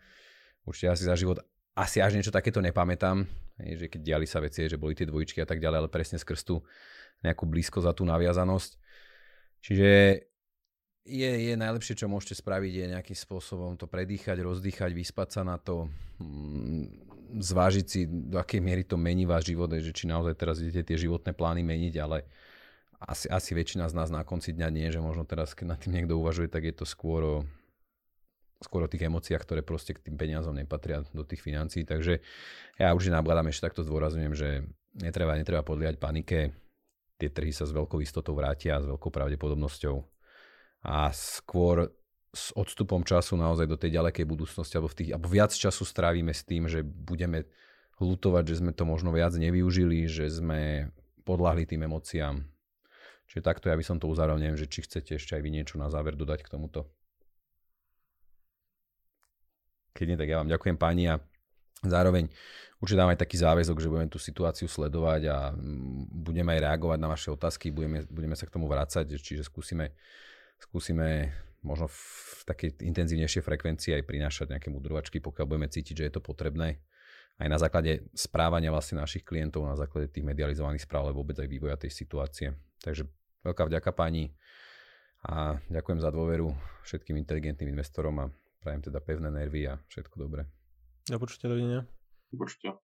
určite 0.65 0.89
asi 0.97 1.05
za 1.05 1.17
život 1.17 1.45
asi 1.77 2.03
až 2.03 2.19
niečo 2.19 2.35
takéto 2.35 2.59
nepamätám, 2.61 3.25
hej, 3.63 3.73
že 3.81 3.87
keď 3.89 4.01
diali 4.01 4.27
sa 4.27 4.43
veci, 4.43 4.67
že 4.67 4.81
boli 4.81 4.97
tie 4.97 5.09
dvojičky 5.09 5.41
a 5.41 5.49
tak 5.49 5.63
ďalej, 5.63 5.87
ale 5.87 5.91
presne 5.93 6.19
skrz 6.21 6.41
tú 6.45 6.61
nejakú 7.25 7.45
blízko 7.45 7.85
za 7.85 7.93
tú 7.93 8.05
naviazanosť. 8.09 8.71
Čiže 9.61 9.91
je, 11.05 11.31
je 11.31 11.55
najlepšie, 11.57 11.97
čo 11.97 12.09
môžete 12.09 12.41
spraviť, 12.41 12.73
je 12.73 12.93
nejakým 12.97 13.19
spôsobom 13.19 13.77
to 13.77 13.89
predýchať, 13.89 14.41
rozdýchať, 14.41 14.93
vyspať 14.93 15.29
sa 15.41 15.43
na 15.45 15.57
to, 15.57 15.89
mm, 16.21 16.85
zvážiť 17.41 17.87
si, 17.87 18.01
do 18.09 18.37
akej 18.37 18.61
miery 18.61 18.83
to 18.85 19.01
mení 19.01 19.25
váš 19.25 19.53
život, 19.53 19.71
že 19.73 19.95
či 19.95 20.11
naozaj 20.11 20.35
teraz 20.37 20.61
idete 20.61 20.93
tie 20.93 21.09
životné 21.09 21.33
plány 21.33 21.63
meniť, 21.65 21.95
ale 22.03 22.27
asi, 23.01 23.27
asi 23.33 23.51
väčšina 23.57 23.89
z 23.89 23.97
nás 23.97 24.13
na 24.13 24.21
konci 24.29 24.53
dňa 24.53 24.69
nie, 24.69 24.93
že 24.93 25.01
možno 25.01 25.25
teraz, 25.25 25.57
keď 25.57 25.67
nad 25.77 25.79
tým 25.81 25.97
niekto 25.97 26.21
uvažuje, 26.21 26.53
tak 26.53 26.69
je 26.69 26.75
to 26.77 26.85
skôr 26.85 27.21
o, 27.25 27.37
skôr 28.61 28.85
o 28.85 28.93
tých 28.93 29.09
emóciách, 29.09 29.41
ktoré 29.41 29.65
proste 29.65 29.97
k 29.97 30.05
tým 30.05 30.21
peniazom 30.21 30.53
nepatria 30.53 31.01
do 31.17 31.25
tých 31.25 31.41
financií. 31.41 31.89
Takže 31.89 32.21
ja 32.77 32.93
už 32.93 33.09
nabladám 33.09 33.49
ešte 33.49 33.73
takto 33.73 33.83
zdôrazňujem, 33.89 34.35
že 34.37 34.69
netreba, 35.01 35.33
netreba 35.41 35.65
podliať 35.65 35.97
panike. 35.97 36.53
Tie 37.17 37.29
trhy 37.33 37.53
sa 37.57 37.65
s 37.65 37.73
veľkou 37.73 38.01
istotou 38.05 38.37
vrátia, 38.37 38.81
s 38.81 38.89
veľkou 38.89 39.09
pravdepodobnosťou. 39.09 39.97
A 40.85 41.13
skôr 41.13 41.93
s 42.31 42.55
odstupom 42.55 43.03
času 43.03 43.35
naozaj 43.35 43.67
do 43.67 43.81
tej 43.81 43.97
ďalekej 43.97 44.25
budúcnosti 44.29 44.79
alebo, 44.79 44.93
v 44.93 44.97
tých, 45.03 45.11
alebo 45.17 45.29
viac 45.29 45.51
času 45.51 45.83
strávime 45.83 46.31
s 46.31 46.47
tým, 46.47 46.71
že 46.71 46.85
budeme 46.85 47.49
lutovať, 48.01 48.45
že 48.55 48.59
sme 48.65 48.73
to 48.73 48.89
možno 48.89 49.13
viac 49.13 49.35
nevyužili, 49.35 50.09
že 50.09 50.31
sme 50.31 50.89
podľahli 51.27 51.69
tým 51.69 51.85
emóciám. 51.85 52.41
Čiže 53.31 53.47
takto 53.47 53.71
ja 53.71 53.79
by 53.79 53.85
som 53.87 54.03
to 54.03 54.11
uzavrel, 54.11 54.43
neviem, 54.43 54.59
že 54.59 54.67
či 54.67 54.83
chcete 54.83 55.15
ešte 55.15 55.39
aj 55.39 55.43
vy 55.47 55.51
niečo 55.55 55.79
na 55.79 55.87
záver 55.87 56.19
dodať 56.19 56.43
k 56.43 56.51
tomuto. 56.51 56.91
Keď 59.95 60.05
nie, 60.11 60.19
tak 60.19 60.27
ja 60.27 60.43
vám 60.43 60.51
ďakujem 60.51 60.75
páni 60.75 61.15
a 61.15 61.23
zároveň 61.87 62.27
určite 62.83 62.99
dám 62.99 63.15
aj 63.15 63.23
taký 63.23 63.39
záväzok, 63.39 63.79
že 63.79 63.87
budeme 63.87 64.11
tú 64.11 64.19
situáciu 64.19 64.67
sledovať 64.67 65.23
a 65.31 65.39
mm, 65.55 66.11
budeme 66.11 66.59
aj 66.59 66.61
reagovať 66.67 66.99
na 66.99 67.07
vaše 67.07 67.31
otázky, 67.31 67.71
budeme, 67.71 68.03
budeme 68.11 68.35
sa 68.35 68.51
k 68.51 68.55
tomu 68.59 68.67
vrácať, 68.67 69.15
čiže 69.15 69.47
skúsime, 69.47 69.95
skúsime 70.59 71.31
možno 71.63 71.87
v 71.87 72.43
takej 72.51 72.83
intenzívnejšej 72.83 73.47
frekvencii 73.47 73.95
aj 73.95 74.09
prinášať 74.11 74.47
nejaké 74.59 74.75
mudrovačky, 74.75 75.23
pokiaľ 75.23 75.47
budeme 75.47 75.69
cítiť, 75.71 75.95
že 75.95 76.07
je 76.11 76.15
to 76.19 76.23
potrebné. 76.25 76.83
Aj 77.39 77.47
na 77.47 77.63
základe 77.63 78.11
správania 78.11 78.75
vlastne 78.75 78.99
našich 78.99 79.23
klientov, 79.23 79.71
na 79.71 79.79
základe 79.79 80.11
tých 80.11 80.27
medializovaných 80.27 80.83
správ, 80.83 81.09
ale 81.09 81.17
vôbec 81.17 81.39
aj 81.39 81.49
vývoja 81.49 81.77
tej 81.79 81.93
situácie. 81.95 82.53
Takže 82.81 83.20
veľká 83.45 83.69
vďaka 83.69 83.91
pani 83.93 84.33
a 85.29 85.61
ďakujem 85.69 86.01
za 86.01 86.09
dôveru 86.09 86.49
všetkým 86.85 87.17
inteligentným 87.21 87.77
investorom 87.77 88.17
a 88.25 88.31
prajem 88.61 88.89
teda 88.89 89.01
pevné 89.05 89.29
nervy 89.29 89.69
a 89.69 89.77
všetko 89.89 90.17
dobré. 90.17 90.49
Do 91.09 91.21
počutia, 91.21 91.53
dovidenia. 91.53 91.85
Do 92.33 92.37
počutia. 92.41 92.77